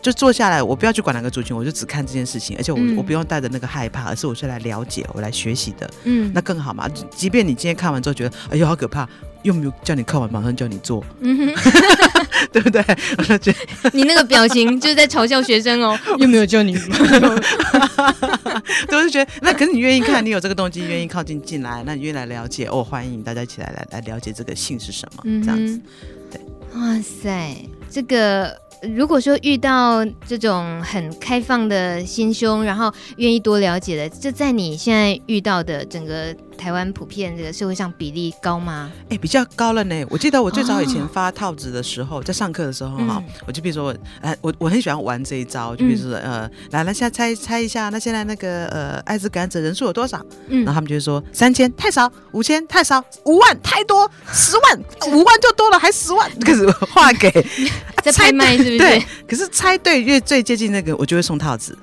[0.00, 6.88] 就坐下来，我不要去管哪个族群，我就只看这件事情，而且我、嗯、我不用带着那个害怕，而是我是来了解，我来学习的，嗯，那更好嘛。
[7.10, 9.06] 即便你今天看完之后觉得，哎呦好可怕，
[9.42, 11.52] 又没有叫你看完马上叫你做，嗯哼，
[12.52, 12.80] 对不对？
[13.18, 13.58] 我就觉得
[13.92, 16.78] 你那个表情就是在嘲笑学生哦，又没有叫你，
[18.88, 25.82] 都是觉得那可是你愿意看，你有这个动机，愿意靠近进来，那你愿意来了解，哦，欢迎大家一起来来来了解这个性是什么，嗯、这样子，对，
[26.78, 28.67] 哇塞，这个。
[28.82, 36.34] 如果说遇到这种很开放的心胸，然后愿意多了解的，这在你现在遇到的整个。
[36.58, 38.90] 台湾普遍这个社会上比例高吗？
[39.04, 40.04] 哎、欸，比较高了呢。
[40.10, 50.20] 我记得我最早以前发套子的时候，哦、在上课的时候哈，嗯、我就比如说我，哎，我我很喜欢玩这一招，就比如说、嗯、呃，来了，现在猜猜一下，那现在那个呃，艾滋感染者人数有多少？
[50.48, 54.80] 嗯，然后他们就说三千太少，五千太少，五万太多，十万
[55.12, 57.30] 五万就多了，还十万， 可是画给
[58.02, 58.88] 在拍卖是不是？
[58.88, 61.76] 对，可是猜对越最接近那个，我就会送套子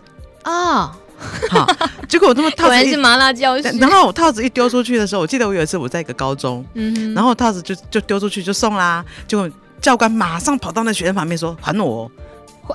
[0.44, 0.92] 哦。
[1.50, 1.66] 好，
[2.10, 3.64] 结果我这么套子，果然是麻辣教师。
[3.80, 9.50] 然后我套子一丢出去的时候，我记得我有一次我在一个高中，嗯，然后套子就就丢出去就送啦，结果
[9.82, 12.12] 教官马上跑到那学生旁边说还我，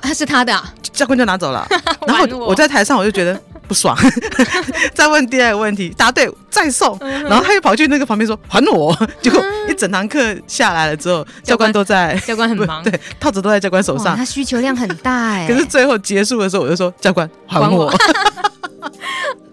[0.01, 1.67] 他 是他的、啊，教官就拿走了。
[2.07, 3.39] 然后我在台上我就觉得
[3.71, 3.97] 不爽，
[4.93, 15.47] 再问第二个问题，答对再送，嗯、然后他又跑去那个旁边说还我，结果一整堂课下来了之后，教官都在， 教官很忙，对，套子都在教官手上，他需求量很大哎。
[15.47, 17.89] 可是最后结束的时候，我就说教官还我。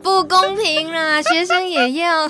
[0.08, 2.26] 不公平啦，学生也要。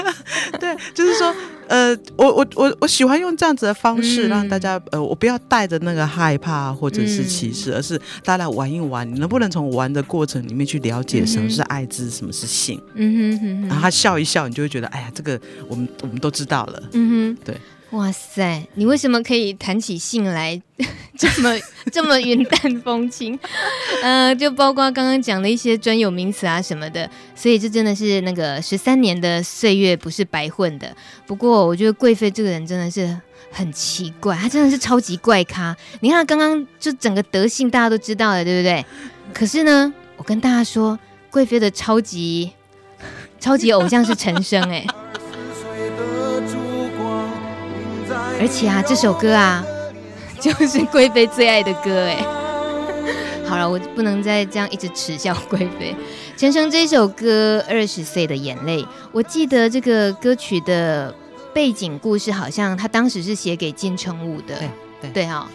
[0.58, 1.34] 对，就是说，
[1.68, 9.06] 呃，我我我我喜欢用这样子的方式让大家，呃，我不要带着那个害怕或者是歧视，而是大家来玩一玩。
[9.14, 12.80] 你能不能从玩的过程里面去了解什么是艾滋，什么是性？
[12.94, 16.82] 嗯哼哼，然后他笑一笑，你就会觉得，哎呀，这个我们我们都知道了。
[16.92, 17.56] 嗯哼，对。
[17.90, 20.62] 哇塞，你为什么可以谈起性来
[21.18, 21.58] 这么
[21.90, 23.36] 这么云淡风轻？
[24.00, 30.94] 呃，就包括刚刚讲的一些专有名词啊什么的，所以这真的是那个十三年的岁月不是白混的。
[31.26, 33.18] 不过我觉得贵妃这个人真的是
[33.50, 35.76] 很奇怪，他真的是超级怪咖。
[35.98, 38.86] 你看刚刚就整个德性大家都知道了，对不对？
[39.34, 40.96] 可是呢，我跟大家说，
[41.28, 42.52] 贵妃的超级
[43.40, 44.86] 超级偶像是陈升哎。
[48.40, 49.62] 而且啊，这首歌啊，
[50.40, 52.16] 就是贵妃最爱的歌哎。
[53.46, 55.94] 好了，我不能再这样一直耻笑贵妃。
[56.36, 61.14] 陈升这首歌《二十岁的眼泪》，我记得这个歌曲的
[61.52, 64.56] 背景故事，好像他当时是写给金城武的。
[64.56, 64.70] 对
[65.02, 65.46] 对对哈。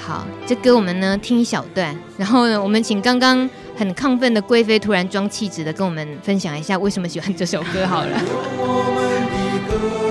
[0.00, 7.84] 好，这歌我们呢听一小段，然后呢，我们请刚刚很亢奋的贵妃突然装气质的跟我们分享一下为什么喜欢这首歌。
[7.86, 8.20] 好了。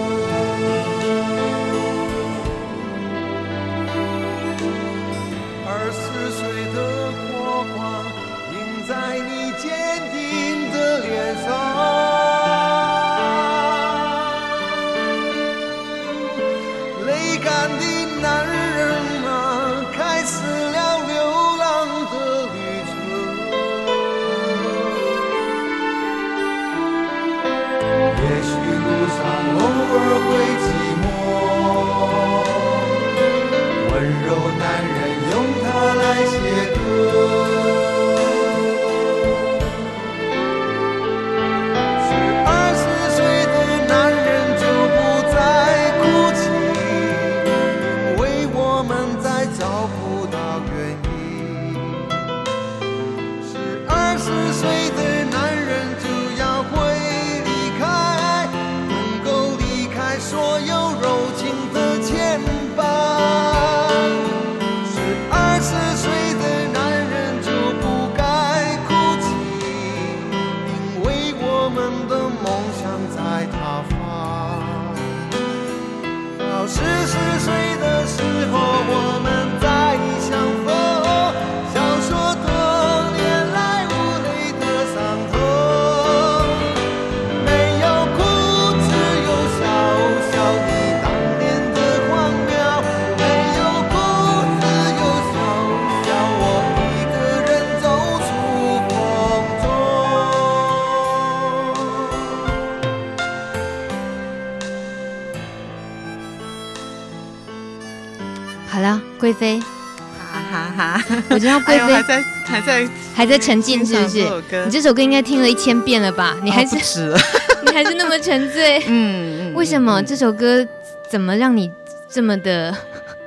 [111.49, 111.55] 哈！
[111.55, 114.19] 我知道贵妃还在还在还在沉浸，是不是？
[114.65, 116.35] 你这首歌应该听了一千遍了吧？
[116.43, 116.75] 你还是
[117.65, 118.83] 你还是那么沉醉？
[118.87, 120.65] 嗯，为什么这首歌
[121.09, 121.71] 怎么让你
[122.09, 122.75] 这么的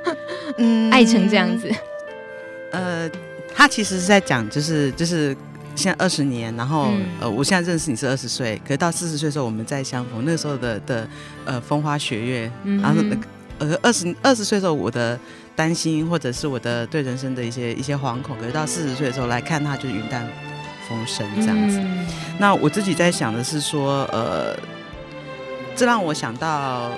[0.59, 1.71] 嗯爱成这样子？
[2.73, 3.11] 呃，
[3.55, 5.35] 他其实是在讲，就是就是
[5.75, 11.09] 现在二十年，然后、嗯、呃，我现在认识你是二十岁，可是到四十岁的时候我们再相逢，那个时候的的
[11.45, 13.17] 呃风花雪月，嗯、然后那个
[13.59, 15.19] 呃二十二十岁的时候我的
[15.55, 20.27] 担心或者是我的对人生的一些一些惶恐，可是到四十岁的时候来看他就是云淡
[20.89, 21.79] 风轻这样子。
[21.79, 22.07] 嗯、
[22.39, 24.57] 那我自己在想的是说，呃，
[25.75, 26.91] 这让我想到。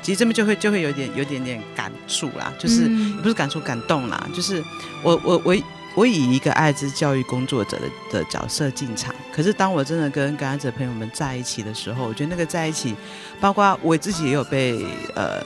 [0.00, 4.64] 其实这边就会就会有点有点点感触啦，就是、嗯、也不是感触感动啦，就是
[5.02, 5.54] 我我我
[5.98, 12.94] 我以一个艾滋教育工作者的的角色进场，可是当我真的跟感染者朋友们在一起的时候，我觉得那个在一起，
[13.40, 14.86] 包括我自己也有被
[15.16, 15.42] 呃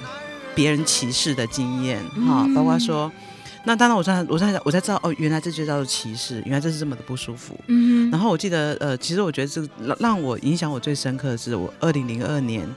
[0.54, 3.10] 别人歧视的经验哈，包括说，
[3.64, 7.58] 那当然我在我在我才知道哦，原来这就叫做歧视，原来这是这么的不舒服。
[7.68, 12.68] 嗯，然后我记得呃，其实我觉得这让让我影响我最深刻的是我二零零二年。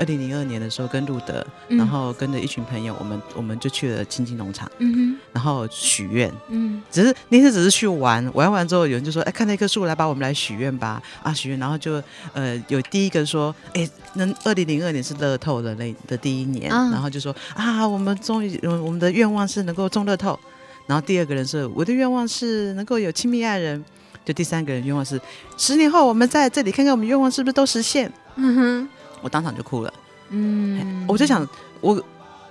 [0.00, 5.18] 二零零二年的时候，跟路德，嗯、然后跟着一群朋友，我们我们就去了青青农场，嗯、哼。
[5.34, 20.38] 然后许愿，嗯，只是那天只是去玩，玩完之后，有人就说，哎，看到一棵树，来吧，我们来许愿吧，啊，许愿，然后就呃，有第一个说，哎，那二零零二年是乐透的那的第一年，嗯、然后就说，啊，我们终于，我们的愿望是能够中乐透，
[20.86, 23.84] 然后第二个人是，我的愿望是能够有亲密爱人，
[24.24, 25.20] 就第三个人愿望是，
[25.58, 28.88] 十年后我们在这里看看我们愿望是不是都实现，嗯哼。
[29.22, 29.94] 我当场就哭了，
[30.30, 31.46] 嗯，我就想，
[31.80, 32.02] 我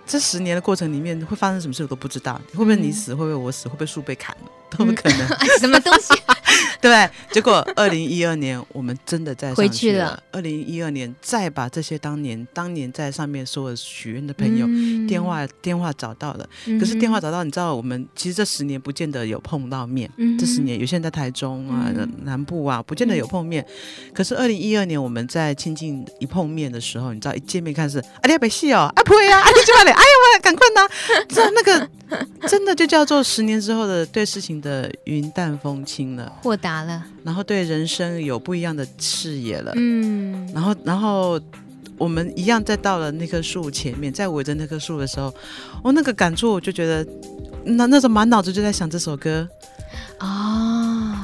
[0.05, 5.27] 这十年的过程里面会发生什么事我都不知道，会不会你死，会不会我死，会不会树被砍了， 都不可能，
[5.59, 6.35] 什么东西啊？
[6.81, 10.21] 对，结果二零一二年我们真的在上去了。
[10.31, 16.47] 二零一二年再把这些当年当年在上面说的许愿的朋友、嗯、电话电话找到了，
[16.79, 20.09] 可是电话找到，你知道我们其实这十年不见得有碰到面。
[20.17, 23.63] 嗯、这十年有些人在台中啊、嗯、南部啊，不见得有碰面。
[23.63, 29.89] 嗯、可是二零一二年我们在亲近一碰面的时候，你知道一见面看是啊，你要被戏哦，啊不会啊，啊你去哪里？
[29.89, 30.87] 哎呀我赶快拿，
[31.27, 31.89] 这那个
[32.47, 39.73] 真的就叫做十年之后的对事情的云淡风轻了，豁达了，然后对人生有不一样的视野了。
[39.75, 41.39] 嗯，然后然后
[41.97, 45.33] 我们一样再到了那棵树前面，在围着那棵树的时候，
[45.83, 47.05] 我、哦、那个感触，我就觉得
[47.65, 49.47] 那那时候满脑子就在想这首歌
[50.17, 51.18] 啊。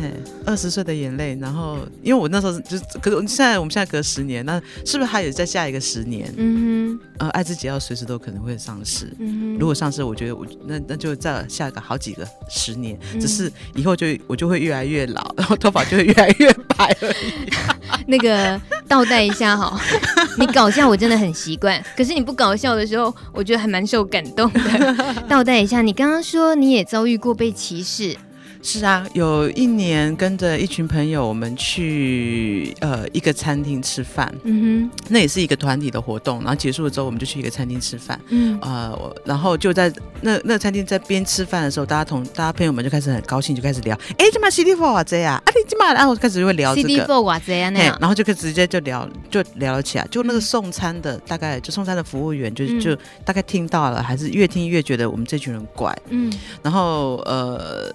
[0.44, 6.32] 二十岁的眼泪，然后因为我那时候就，可是现在我们现在隔十年，那是不是还有在下一个十年？
[6.36, 9.12] 嗯哼，呃，爱自己要随时都可能会上市。
[9.18, 17.50] 嗯哼，如果上市，我觉得我那那就再下一个好几个十年，嗯、只是以后就我就会越来越老，然后头发就会越来越白而已。
[18.06, 19.80] 那个倒带一下哈，
[20.38, 25.22] 你搞笑我真的很习惯，可是你不搞笑的时候，我觉得还蛮受感动的。
[25.28, 28.16] 倒带一下，你刚刚说你也遭遇过被歧视。
[28.64, 36.38] 是啊，有一年跟着一群朋友，我们去呃一个餐厅吃饭，嗯哼，那也是一个团体的活动。
[36.38, 46.88] 然后结束了之后，我们就去一个餐厅吃饭，嗯，呃，然后就在那那个餐厅在边吃饭的时候，大家同大家朋友们就开始很高兴，就开始聊，哎，这嘛 CD four 哇这呀，啊你这嘛，然后开始就会聊这个。
[46.88, 56.32] CD four 哇这呀那样，然后就可以直接就聊就聊了起来，就那个送餐的、嗯、大概就送餐的服务员就就大概听到了，还是越听越觉得我们这群人怪，嗯，
[56.62, 57.92] 然后呃。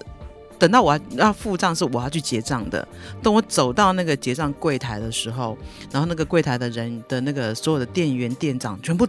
[0.58, 2.86] 等到我要要付账，是我要去结账的。
[3.22, 5.56] 等我走到那个结账柜台的时候，
[5.92, 9.06] 然后那个柜台的人的那个所有的店员、店长全部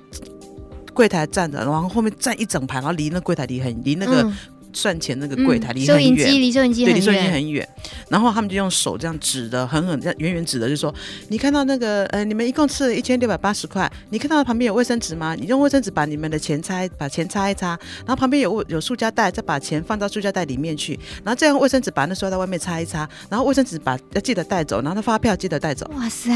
[0.94, 4.32] 柜台站着，然后后面站一整排，然后离那柜台离很离那个。
[4.72, 7.68] 嗯算钱那个柜台离很远，收银机离收银机很远，对，离收银机很远。
[8.08, 10.94] 然后他们就用手这样指的，狠狠这样远远指的，就说
[11.30, 15.34] ：“你看到那个呃，你们一共吃了一千六百八十块，你看到旁边有卫生纸吗？
[15.34, 17.70] 你用卫生纸把你们的钱擦，把钱擦一擦。
[18.06, 20.94] 然后旁边有有塑胶袋，再把钱放到塑胶袋里面去。
[21.24, 23.10] 然后再用卫生纸把那塑料袋外面擦一擦。
[23.28, 26.32] 然后卫生纸把要记得带走，然后那发票记得带走。”哇塞，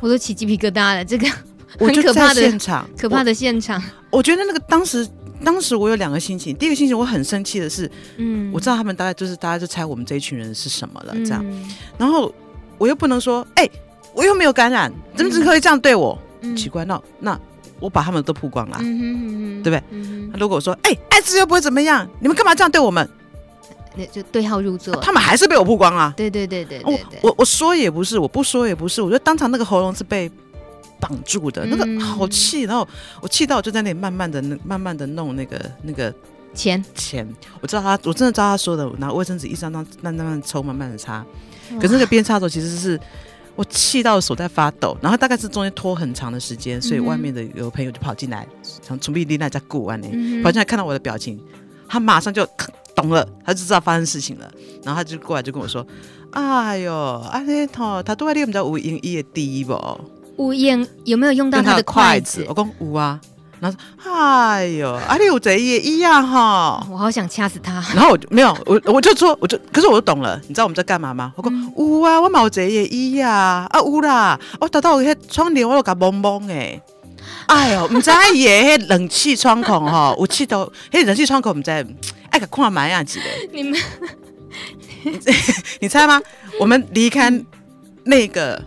[0.00, 1.28] 我都起鸡皮疙瘩了，这个
[1.78, 3.82] 很可怕的现场，可怕的现场。
[4.10, 5.06] 我，我觉得那个当时。
[5.44, 11.68] 当时我有两个心情，第一个心情我很生气的是，嗯，我知道他们大概就是大家就猜我们这一群人是什么了，这样，嗯、
[11.98, 12.32] 然后
[12.78, 13.70] 我又不能说，哎、欸，
[14.14, 16.18] 我又没有感染，怎么只可以这样对我？
[16.40, 17.38] 嗯、奇怪，那那
[17.80, 19.82] 我把他们都曝光了，嗯哼嗯哼对不对？
[19.90, 23.08] 嗯、如果我说，哎、欸，艾滋又不会怎么样，你们干嘛这样对我们？
[23.94, 26.14] 那就对号入座，他们还是被我曝光啊！
[26.16, 26.82] 对对对对对，
[27.22, 30.30] 我我我说也不是，我不说也不是，我觉得当场那个喉咙是被。
[31.02, 32.86] 绑住的那个好气，然后
[33.20, 36.14] 我气到我就在那里慢慢的、慢慢的弄那个那个
[36.54, 37.28] 钱钱。
[37.60, 41.26] 我知道他，我真的知道他说的，拿卫生纸一张张慢慢慢抽，慢慢的擦。
[41.80, 43.00] 可是那个边擦的时候，其实是
[43.56, 48.46] 我气到手在发抖，然后大概是中间拖很长的时间，所以外面的有朋友就跑进来，
[48.80, 50.06] 从从碧丽娜家过完呢，
[50.44, 51.40] 跑进来看到我的表情，
[51.88, 52.46] 他马上就
[52.94, 54.48] 懂了，他就知道发生事情了，
[54.84, 55.84] 然后他就过来就跟我说
[56.30, 59.74] ：“哎呦，阿丽头，他都在你们家无英一的第一不？
[60.42, 63.20] 无英有没有用到他的筷子？”我讲无啊。
[63.60, 67.74] 然后说：“哎呦，阿丽有贼也一样哈！”我好想掐死他。
[67.94, 70.36] 然后我就没有，我我就说，我就可是我就懂了。
[70.48, 71.32] 你知道我们在干嘛吗？
[71.36, 74.36] 我讲有啊，我冇贼也一样啊，有啦。
[74.60, 76.82] 我打到我迄窗帘，我都甲蒙蒙哎。
[77.46, 81.70] 哎呦，唔知耶， 迄冷气窗口哈，有气到迄冷气窗口唔知，
[82.30, 83.24] 哎个看蛮样子的。
[83.52, 83.80] 你们，
[85.78, 86.20] 你猜吗？
[86.58, 87.30] 我们离开
[88.02, 88.60] 那个。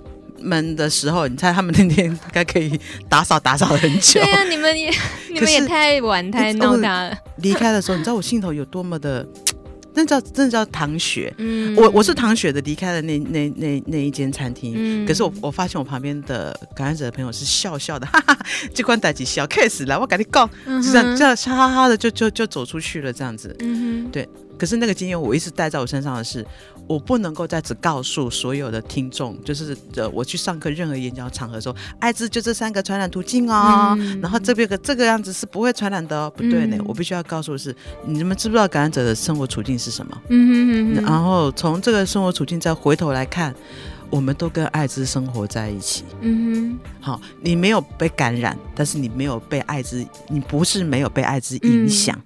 [0.46, 2.80] 门的时候，你猜他们那天应该可以
[3.10, 4.22] 打扫打扫很久。
[4.22, 4.92] 对啊，你们也
[5.34, 7.18] 你们也太晚太闹大了。
[7.38, 9.26] 离开的时候，你知道我心头有多么的，
[9.94, 11.34] 那叫真的叫唐雪。
[11.38, 14.74] 嗯，我我是唐雪的离开了那那那那一间餐厅。
[14.76, 18.38] 嗯，可是我我发现我旁边的感染者的朋友是笑笑的， 哈哈，
[18.74, 23.56] 这关代志小 case 了，我赶紧告，就这样这样哈哈的就就就走出去了，这样子。
[23.60, 24.28] 嗯哼，对。
[24.58, 26.46] 可是那个经验我一直带在我身上的是，
[26.88, 36.16] 我不能够再只告诉所有的听众，就是呃，我去上课任何演讲场合说，艾滋就这三个传染途径哦，嗯、然后这边个这个样子是不会传染的。
[36.16, 37.76] 哦，不对呢，嗯、我必须要告诉的是，
[38.06, 40.22] 你们知不知道感染者的生活处境是什么？
[40.30, 43.54] 嗯哼哼哼，然后从这个生活处境再回头来看，
[44.10, 46.04] 我们都跟艾滋生活在一起。
[46.22, 52.16] 嗯哼，好，你没有被感染，但是你没有被艾滋，你不是没有被艾滋影响。
[52.16, 52.22] 嗯。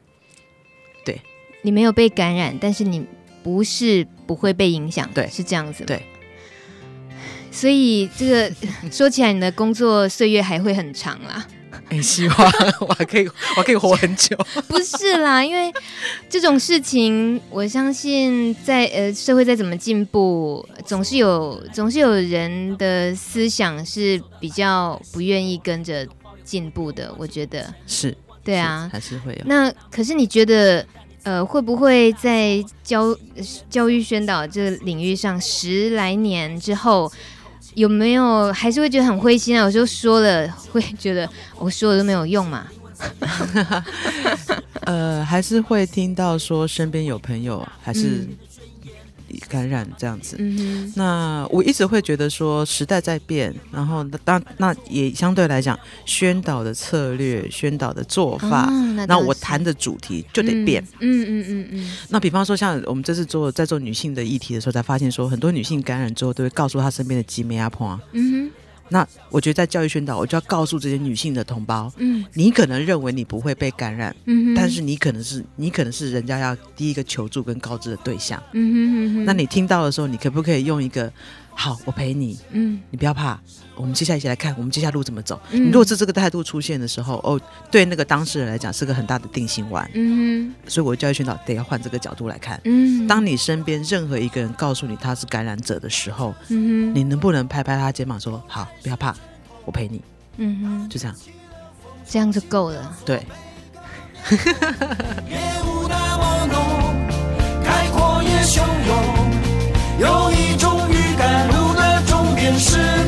[1.62, 3.06] 你没有被感染，但是你
[3.44, 5.84] 不是不会被影响，对，是这样子。
[5.86, 6.04] 对，
[7.52, 8.52] 所以这个
[8.94, 11.48] 说起来，你的工作岁月还会很长啦。
[11.90, 12.38] 很希望
[12.82, 14.38] 我还可以，我还可以活很久。
[14.70, 15.74] 不是啦，因为
[16.30, 26.08] 这种事情，我相信在呃社会再怎么进步，总是有总是有人的思想是比较不愿意跟着
[26.44, 27.12] 进步的。
[27.18, 29.42] 我觉得是，对啊，还是会有。
[29.46, 30.86] 那可是你觉得？
[31.24, 33.16] 呃，会不会在教
[33.70, 37.12] 教育宣导这个领域上十来年之后，
[37.76, 39.66] 有没有还是会觉得很灰心啊？
[39.66, 42.68] 有时候说了会觉得我说的都没有用嘛？
[44.82, 48.38] 呃，还是会听到说身边有朋友还是、嗯。
[49.50, 60.84] 感染这样子，嗯、那我一直会觉得说时代在变，然后那当那也相对来讲，宣导的策略、宣导的做法，哦、那，那我谈的主题就得变。
[61.00, 61.46] 嗯嗯嗯嗯。
[61.50, 68.00] 嗯嗯嗯那比方说，像我们这次做在做女性的议题的时候，才发现说，很多女性感染之后都会告诉她身边的姐妹阿婆。
[68.14, 68.52] 嗯哼。
[68.90, 81.12] 那我觉得在教育宣导，我就要告诉这些女性的同胞，嗯，你可能认为你不会被感染，嗯哼，但是你可能是你可能是人家要第一个求助跟告知的对象，嗯哼嗯哼，那你听到的时候，你可不可以用一个？
[81.52, 82.40] 好，我陪你。
[82.52, 83.38] 嗯，你不要怕，
[83.80, 85.40] 我们接下来一起来看，我们接下来路怎么走。
[85.52, 87.40] 嗯，你如果是这个态度出现的时候，哦，
[87.72, 89.90] 对那个当事人来讲是个很大的定心丸。
[89.94, 92.60] 嗯哼，所以我教育宣导得要换这个角度来看。
[92.66, 99.16] 嗯，当你身边任何一个人告诉你他是感染者的时候，嗯哼，你能不能拍拍他肩膀说：“好，不要怕，
[99.64, 100.02] 我陪你。”
[100.36, 101.16] 嗯哼，就这样，
[102.06, 102.98] 这样就够了。
[103.06, 103.24] 对。
[112.62, 112.99] 是你懂。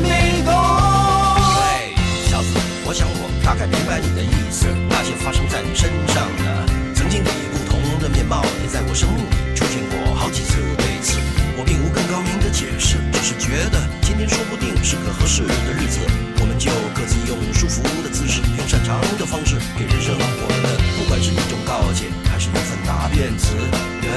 [3.52, 4.64] 大概明白你的意思。
[4.88, 6.64] 那些发生在你身上的，
[6.96, 10.56] 曾经以不同的面貌，也在我生命里出现过好几次。
[10.80, 11.20] 对此，
[11.60, 16.00] 我并无更高明的解释，只是觉得今天说不定是个合适的日子，
[16.40, 23.52] 我们就各自用舒服的姿势，用擅长的方式，给人生活的，不管是一种告诫，还是一份答辩词。
[24.00, 24.08] 人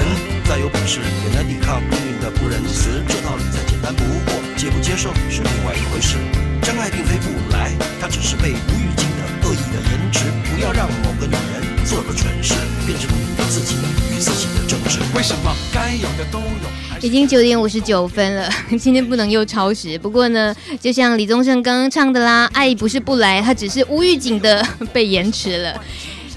[0.48, 3.04] 再有本事，也难抵抗命运的不仁慈。
[3.04, 4.32] 这道理再简单不过。
[4.56, 6.16] 接不接受是另外一回事。
[6.62, 7.70] 真爱并非不来，
[8.00, 9.05] 它只是被无预警
[9.76, 10.24] 的恶意的延迟。
[10.54, 12.54] 不要让某个女人做了蠢事，
[12.86, 13.74] 变成你自己
[14.14, 14.98] 与自己的争执。
[15.14, 16.46] 为什么该有的都有？
[17.02, 18.50] 已经九点五十九分了，
[18.80, 19.98] 今天不能又超时。
[19.98, 25.78] 不过呢，就像李宗盛刚刚唱的啦，爱不是不来，它只是无预警的 被延迟了。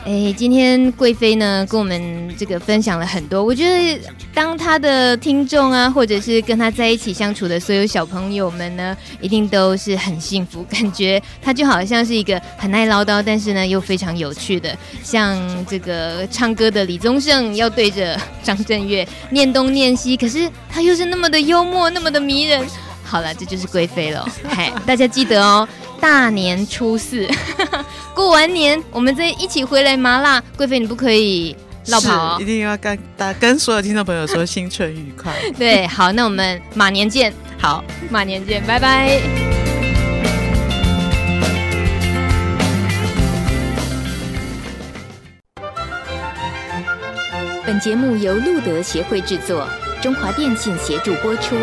[0.10, 4.02] 哎，今天贵妃呢跟我们这个分享了很多，我觉得
[4.34, 15.38] 当她的听众啊，或者是跟她在一起相处的所有小朋友们呢，一定都是很幸福，感觉她就好像是一个很爱唠叨，但是呢又非常有趣的，像
[15.68, 22.66] 这个唱歌的李宗盛要对着张震岳念东念西，可是他又是那么的幽默，那么的迷人。
[23.04, 25.68] 好了，这就是贵妃了，嗨，大家记得哦。
[26.00, 27.28] 大年初四
[28.16, 30.42] 过完年，我们再一起回来麻辣。
[30.58, 31.56] 贵妃，你不可以
[31.88, 35.34] 落跑、哦，一定要跟大跟所有听众朋友说新春愉快。
[35.58, 37.34] 对，好，那我们马年见。
[37.58, 39.20] 好，马年见，拜拜。
[47.66, 49.68] 本节目由路德协会制作，
[50.02, 51.56] 中华电信协助播出。